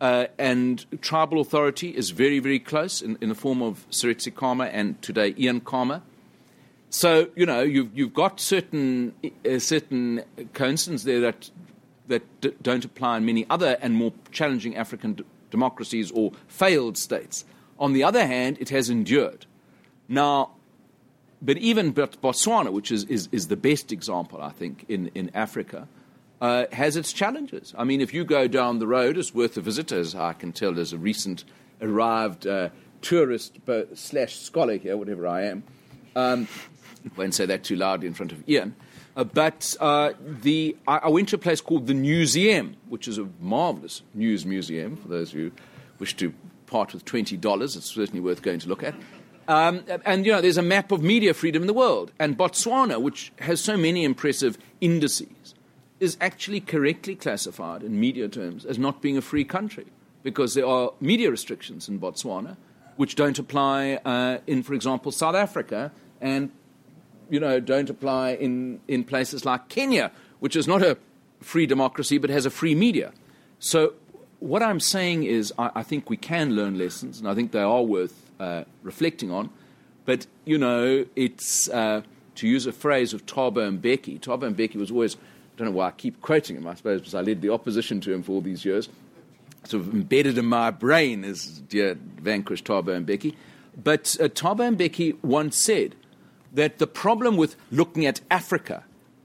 [0.00, 4.64] uh, and tribal authority is very, very close in, in the form of Seretse Khama
[4.66, 6.02] and today Ian Khama.
[6.88, 9.14] So, you know, you've, you've got certain,
[9.48, 10.22] uh, certain
[10.54, 11.50] coincidences there that,
[12.08, 16.96] that d- don't apply in many other and more challenging African d- democracies or failed
[16.96, 17.44] states.
[17.78, 19.46] On the other hand, it has endured.
[20.08, 20.50] Now,
[21.42, 25.88] but even Botswana, which is, is, is the best example, I think, in, in Africa,
[26.40, 27.74] uh, has its challenges.
[27.76, 30.52] I mean, if you go down the road, it's worth a visit, as I can
[30.52, 31.44] tell as a recent
[31.80, 32.68] arrived uh,
[33.00, 33.58] tourist
[33.94, 35.62] slash scholar here, whatever I am.
[36.14, 36.48] Um,
[37.16, 38.74] won't say that too loudly in front of Ian.
[39.20, 43.18] Uh, but uh, the, I, I, went to a place called the Newseum, which is
[43.18, 45.52] a marvelous news museum for those who
[45.98, 46.32] wish to
[46.64, 47.76] part with $20.
[47.76, 48.94] It's certainly worth going to look at.
[49.46, 52.12] Um, and, you know, there's a map of media freedom in the world.
[52.18, 55.54] And Botswana, which has so many impressive indices,
[55.98, 59.88] is actually correctly classified in media terms as not being a free country
[60.22, 62.56] because there are media restrictions in Botswana
[62.96, 65.92] which don't apply uh, in, for example, South Africa
[66.22, 66.50] and
[67.30, 70.98] you know, don't apply in, in places like Kenya, which is not a
[71.40, 73.12] free democracy but has a free media.
[73.58, 73.94] So,
[74.40, 77.60] what I'm saying is, I, I think we can learn lessons, and I think they
[77.60, 79.50] are worth uh, reflecting on.
[80.06, 82.02] But, you know, it's, uh,
[82.36, 85.18] to use a phrase of Thabo Mbeki, Thabo Mbeki was always I
[85.64, 88.12] don't know why I keep quoting him, I suppose, because I led the opposition to
[88.12, 88.88] him for all these years.
[89.64, 93.34] Sort of embedded in my brain is dear vanquished Thabo Mbeki.
[93.76, 95.96] But uh, Thabo Mbeki once said
[96.52, 98.84] that the problem with looking at Africa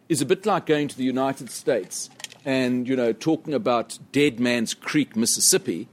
[0.09, 2.09] is a bit like going to the United States
[2.43, 5.87] and, you know, talking about Dead Man's Creek, Mississippi,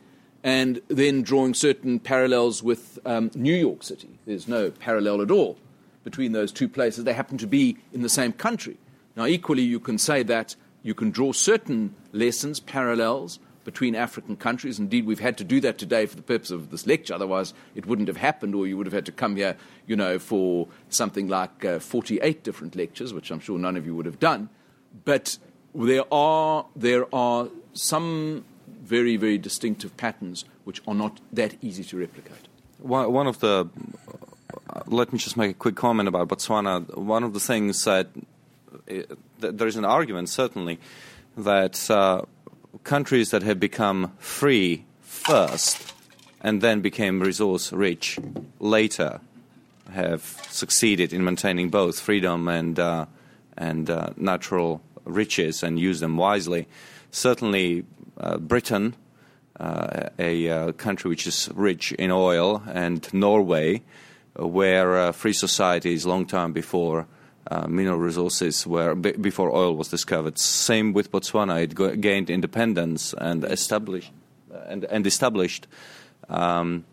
[0.44, 4.18] and then drawing certain parallels with um, New York City.
[4.26, 5.56] There's no parallel at all
[6.04, 7.04] between those two places.
[7.04, 8.76] They happen to be in the same country.
[9.16, 14.78] Now, equally, you can say that you can draw certain lessons, parallels between African countries.
[14.78, 17.14] Indeed, we've had to do that today for the purpose of this lecture.
[17.14, 19.56] Otherwise, it wouldn't have happened, or you would have had to come here,
[19.86, 23.94] you know, for something like uh, 48 different lectures, which I'm sure none of you
[23.94, 24.48] would have done.
[25.05, 25.39] But
[25.74, 31.98] there are there are some very very distinctive patterns which are not that easy to
[31.98, 32.48] replicate.
[32.78, 33.68] One of the
[34.68, 36.97] uh, let me just make a quick comment about Botswana.
[36.97, 38.09] One of the things that
[39.39, 40.78] there is an argument, certainly,
[41.36, 42.22] that uh,
[42.84, 45.94] countries that have become free first
[46.40, 48.18] and then became resource rich
[48.59, 49.20] later
[49.92, 53.06] have succeeded in maintaining both freedom and, uh,
[53.56, 56.66] and uh, natural riches and use them wisely.
[57.10, 57.84] Certainly,
[58.18, 58.94] uh, Britain,
[59.60, 63.82] uh, a uh, country which is rich in oil, and Norway,
[64.34, 67.06] where free societies long time before
[67.51, 70.39] uh, mineral resources were b- before oil was discovered.
[70.39, 74.12] Same with Botswana; it gained independence and established
[74.66, 75.66] and, and, established
[76.28, 76.85] um,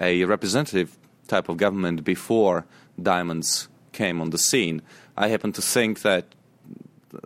[0.00, 2.64] a representative type of government before
[3.00, 4.82] diamonds came on the scene.
[5.16, 6.24] I happen to think that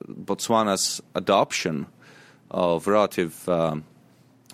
[0.09, 1.87] Botswana's adoption
[2.51, 3.85] of relative um,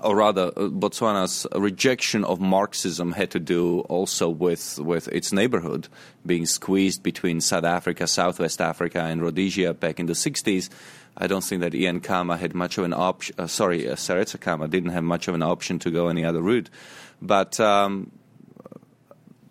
[0.02, 5.88] or rather, uh, Botswana's rejection of Marxism had to do also with, with its neighborhood
[6.24, 10.68] being squeezed between South Africa, Southwest Africa, and Rhodesia back in the 60s.
[11.16, 13.34] I don't think that Ian Khama had much of an option.
[13.38, 16.40] Uh, sorry, uh, Seretse Khama didn't have much of an option to go any other
[16.40, 16.70] route.
[17.20, 18.12] But um,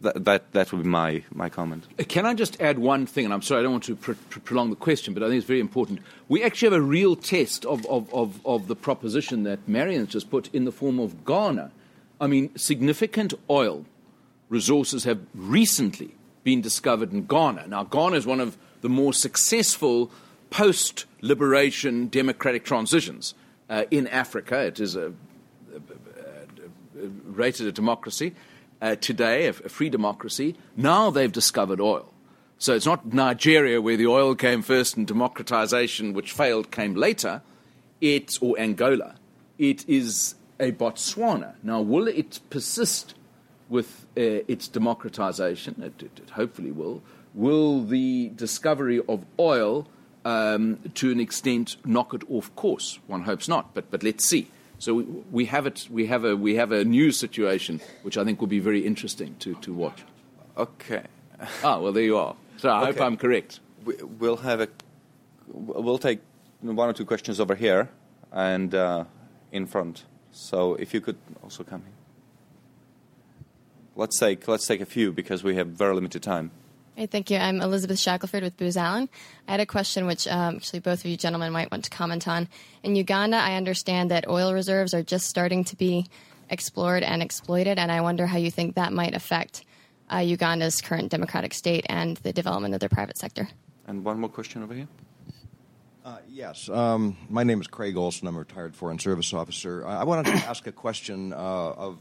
[0.02, 1.86] that, that, that would be my, my comment.
[2.00, 3.26] Uh, can I just add one thing?
[3.26, 5.38] And I'm sorry, I don't want to pr- pr- prolong the question, but I think
[5.38, 6.00] it's very important.
[6.28, 10.30] We actually have a real test of, of, of, of the proposition that Marian's just
[10.30, 11.72] put in the form of Ghana.
[12.22, 13.86] I mean, significant oil
[14.50, 16.14] resources have recently
[16.44, 17.68] been discovered in Ghana.
[17.68, 20.12] Now, Ghana is one of the more successful
[20.50, 23.34] post liberation democratic transitions
[23.70, 24.60] uh, in Africa.
[24.60, 25.78] It is a, a,
[27.04, 28.34] a rated a democracy
[28.82, 30.56] uh, today, a, a free democracy.
[30.76, 32.14] Now they've discovered oil.
[32.60, 37.42] So it's not Nigeria where the oil came first and democratization, which failed, came later.
[38.02, 39.16] It's, or Angola.
[39.58, 41.56] It is a Botswana.
[41.62, 43.14] Now, will it persist
[43.70, 45.82] with uh, its democratization?
[45.82, 47.04] It, it, it, hopefully will.
[47.36, 49.88] Will the discovery of oil,
[50.26, 52.98] um, to an extent, knock it off course?
[53.06, 54.50] One hopes not, but, but let's see.
[54.80, 55.88] So we, we, have it.
[55.90, 59.36] We have a we have a new situation, which I think will be very interesting
[59.40, 60.04] to, to watch.
[60.56, 61.04] Okay.
[61.64, 62.36] ah, well, there you are.
[62.58, 62.86] So I okay.
[62.92, 63.60] hope I'm correct.
[63.86, 64.68] We'll have a.
[65.48, 66.20] We'll take
[66.62, 67.90] one or two questions over here
[68.32, 69.06] and uh,
[69.52, 70.06] in front.
[70.32, 71.94] So if you could also come here.
[73.96, 76.52] Let's take let's take a few because we have very limited time.
[76.98, 77.38] Hey, thank you.
[77.38, 79.08] I'm Elizabeth Shackelford with Booz Allen.
[79.48, 82.28] I had a question which um, actually both of you gentlemen might want to comment
[82.28, 82.48] on.
[82.82, 86.08] In Uganda, I understand that oil reserves are just starting to be
[86.50, 89.64] explored and exploited, and I wonder how you think that might affect
[90.12, 93.48] uh, Uganda's current democratic state and the development of their private sector.
[93.86, 94.88] And one more question over here.
[96.04, 98.28] Uh, yes, um, my name is Craig Olson.
[98.28, 99.86] I'm a retired Foreign Service officer.
[99.86, 102.00] I wanted to ask a question uh, of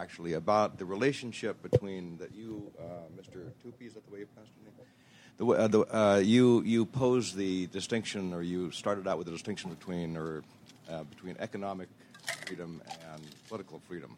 [0.00, 2.82] actually about the relationship between that you, uh,
[3.18, 3.50] Mr.
[3.62, 4.86] Tupy, is that the way you pronounced your name?
[5.36, 9.32] The, uh, the, uh, you you posed the distinction, or you started out with the
[9.32, 10.42] distinction between or
[10.90, 11.88] uh, between economic
[12.46, 12.82] freedom
[13.12, 14.16] and political freedom.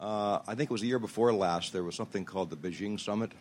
[0.00, 1.72] Uh, I think it was the year before last.
[1.72, 3.32] There was something called the Beijing Summit,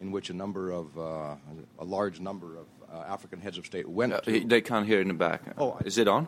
[0.00, 1.36] in which a number of uh,
[1.78, 2.66] a large number of
[3.08, 4.12] African heads of state went.
[4.24, 5.42] to, they can't hear in the back.
[5.56, 6.26] Oh, is it on?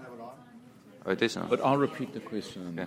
[1.05, 1.49] Oh, it is on.
[1.49, 2.79] But I'll repeat the question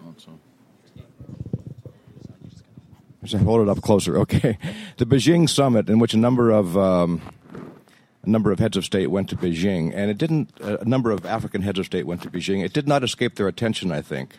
[3.33, 4.17] hold it up closer.
[4.25, 4.57] Okay,
[4.97, 7.21] the Beijing summit, in which a number of um,
[8.23, 10.59] a number of heads of state went to Beijing, and it didn't.
[10.59, 12.63] A number of African heads of state went to Beijing.
[12.63, 13.91] It did not escape their attention.
[13.91, 14.37] I think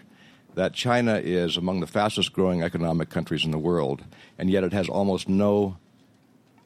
[0.55, 4.05] that China is among the fastest growing economic countries in the world,
[4.39, 5.77] and yet it has almost no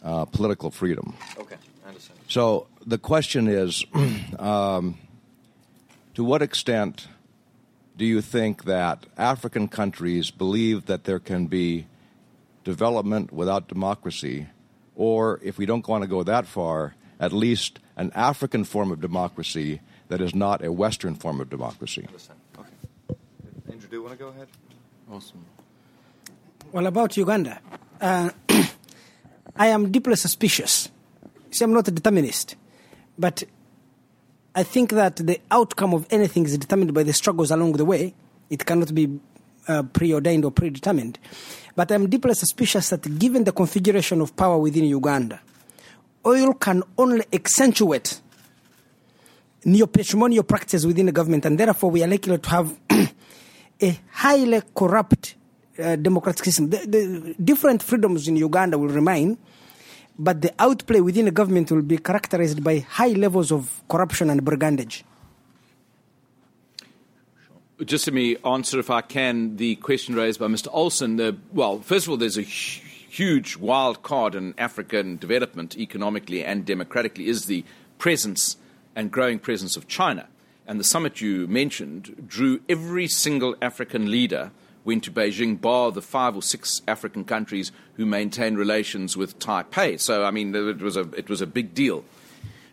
[0.03, 1.15] uh, political freedom.
[1.39, 2.19] Okay, I understand.
[2.29, 3.85] So the question is,
[4.39, 4.97] um,
[6.15, 7.09] to what extent
[7.97, 11.87] do you think that African countries believe that there can be
[12.65, 14.47] development without democracy,
[14.95, 19.01] or if we don't want to go that far, at least an African form of
[19.01, 22.07] democracy that is not a Western form of democracy.
[22.59, 23.17] Okay.
[23.71, 24.49] Andrew, do you want to go ahead?
[25.11, 25.45] Awesome.
[26.73, 27.61] Well, about Uganda,
[28.01, 28.31] uh,
[29.57, 30.89] I am deeply suspicious.
[31.51, 32.57] See, I'm not a determinist,
[33.19, 33.43] but
[34.55, 38.15] I think that the outcome of anything is determined by the struggles along the way.
[38.49, 39.21] It cannot be
[39.71, 41.19] uh, preordained or predetermined.
[41.77, 45.41] But I'm deeply suspicious that given the configuration of power within Uganda,
[46.27, 48.21] oil can only accentuate
[49.65, 52.77] neo-patrimonial practices within the government, and therefore we are likely to have
[53.83, 55.37] a highly corrupt
[55.79, 56.71] uh, democratic system.
[56.71, 59.39] The, the, different freedoms in Uganda will remain,
[60.19, 64.45] but the outplay within the government will be characterized by high levels of corruption and
[64.45, 65.05] brigandage.
[67.85, 70.69] Just let me answer, if I can, the question raised by Mr.
[70.71, 71.17] Olson.
[71.17, 76.67] The, well, first of all, there's a huge wild card in African development, economically and
[76.67, 77.65] democratically, is the
[77.97, 78.59] presence
[78.95, 80.29] and growing presence of China.
[80.67, 84.51] And the summit you mentioned drew every single African leader
[84.85, 89.99] went to Beijing, bar the five or six African countries who maintain relations with Taipei.
[89.99, 92.05] So, I mean, it was a, it was a big deal.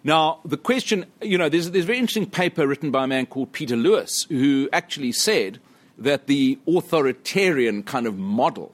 [0.04, 3.26] Now, the question, you know, there's, there's a very interesting paper written by a man
[3.26, 5.60] called Peter Lewis who actually said
[5.98, 8.74] that the authoritarian kind of model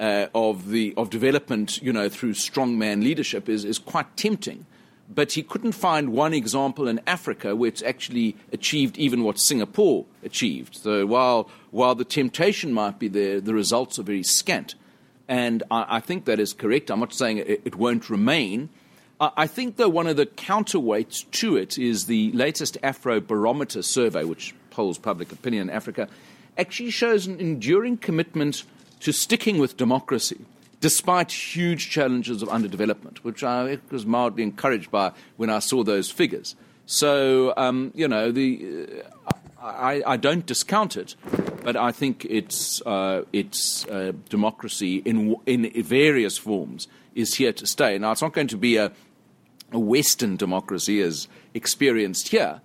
[0.00, 4.66] uh, of, the, of development, you know, through strongman leadership is, is quite tempting.
[5.12, 10.06] But he couldn't find one example in Africa where it's actually achieved even what Singapore
[10.22, 10.76] achieved.
[10.76, 14.74] So while, while the temptation might be there, the results are very scant.
[15.28, 16.90] And I, I think that is correct.
[16.90, 18.68] I'm not saying it, it won't remain
[19.20, 24.54] I think, though, one of the counterweights to it is the latest Afrobarometer survey, which
[24.70, 26.08] polls public opinion in Africa,
[26.56, 28.64] actually shows an enduring commitment
[29.00, 30.38] to sticking with democracy
[30.80, 36.10] despite huge challenges of underdevelopment, which I was mildly encouraged by when I saw those
[36.10, 36.56] figures.
[36.86, 39.32] So, um, you know, the, uh,
[39.62, 41.14] I, I, don't discount it,
[41.62, 47.66] but I think it's, uh, it's uh, democracy in, in various forms is here to
[47.66, 47.98] stay.
[47.98, 48.90] Now, it's not going to be a
[49.78, 52.60] Western democracy as experienced here.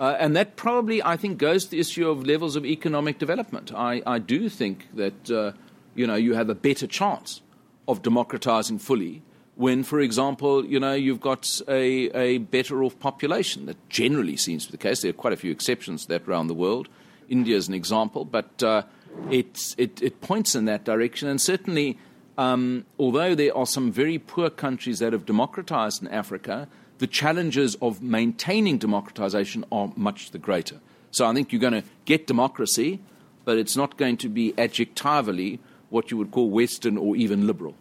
[0.00, 3.72] Uh, and that probably, I think, goes to the issue of levels of economic development.
[3.72, 5.52] I, I do think that, uh,
[5.94, 7.40] you know, you have a better chance
[7.86, 9.22] of democratizing fully
[9.54, 13.66] when, for example, you know, you've got a, a better off population.
[13.66, 15.02] That generally seems to be the case.
[15.02, 16.88] There are quite a few exceptions to that around the world.
[17.28, 18.82] India is an example, but uh,
[19.30, 21.28] it, it points in that direction.
[21.28, 21.98] And certainly
[22.38, 26.68] um, although there are some very poor countries that have democratized in Africa,
[26.98, 30.80] the challenges of maintaining democratization are much the greater.
[31.10, 33.00] So I think you're going to get democracy,
[33.44, 35.58] but it's not going to be adjectively
[35.90, 37.74] what you would call Western or even liberal.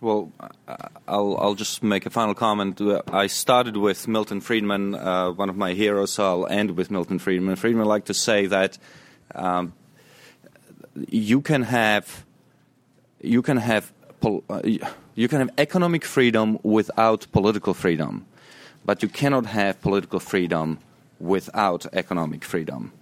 [0.00, 0.32] Well,
[1.06, 2.80] I'll, I'll just make a final comment.
[3.12, 7.18] I started with Milton Friedman, uh, one of my heroes, so I'll end with Milton
[7.18, 7.56] Friedman.
[7.56, 8.78] Friedman liked to say that
[9.34, 9.74] um,
[11.08, 12.24] you can have
[13.20, 13.92] you can have
[14.22, 14.60] uh,
[15.14, 18.26] you can have economic freedom without political freedom,
[18.84, 20.78] but you cannot have political freedom
[21.18, 22.92] without economic freedom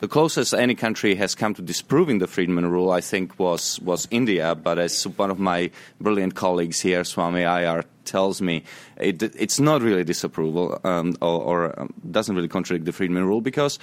[0.00, 4.06] the closest any country has come to disproving the Friedman rule, I think, was, was
[4.10, 4.54] India.
[4.54, 5.70] But as one of my
[6.00, 8.62] brilliant colleagues here, Swami Aiyar, tells me,
[8.96, 13.40] it, it's not really disapproval um, or, or um, doesn't really contradict the Friedman rule
[13.40, 13.78] because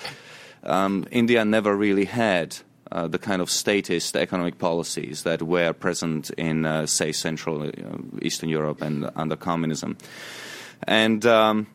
[0.64, 2.56] um, India never really had
[2.92, 7.72] uh, the kind of statist economic policies that were present in, uh, say, Central uh,
[8.22, 9.98] Eastern Europe and under communism.
[10.84, 11.68] And um,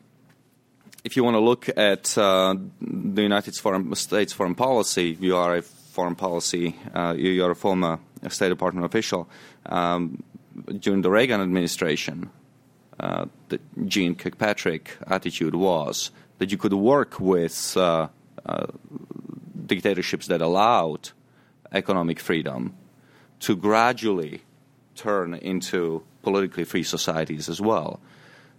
[1.03, 3.55] if you want to look at uh, the United
[3.95, 6.75] States foreign policy, you are a foreign policy,
[7.15, 9.29] you are a former State Department official.
[9.65, 10.23] Um,
[10.79, 12.29] during the Reagan administration,
[12.99, 18.07] uh, the Jeane Kirkpatrick attitude was that you could work with uh,
[18.45, 18.67] uh,
[19.65, 21.11] dictatorships that allowed
[21.71, 22.75] economic freedom
[23.39, 24.41] to gradually
[24.95, 27.99] turn into politically free societies as well.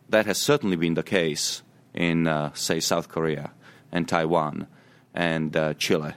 [0.08, 1.62] That has certainly been the case
[1.94, 3.52] in, uh, say, South Korea
[3.90, 4.66] and Taiwan
[5.14, 6.14] and uh, Chile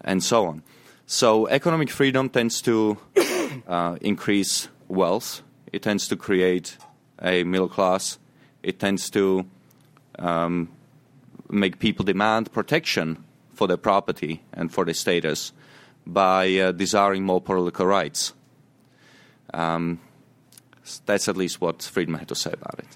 [0.00, 0.62] and so on.
[1.06, 2.98] So economic freedom tends to
[3.68, 5.42] uh, increase wealth.
[5.72, 6.76] It tends to create
[7.22, 8.18] a middle class.
[8.62, 9.46] It tends to
[10.18, 10.68] um,
[11.48, 13.24] make people demand protection
[13.56, 15.52] for their property and for their status
[16.06, 18.32] by uh, desiring more political rights.
[19.52, 20.00] Um,
[21.04, 22.86] that's at least what Friedman had to say about it.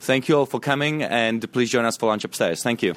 [0.00, 2.62] Thank you all for coming, and please join us for lunch upstairs.
[2.62, 2.94] Thank you.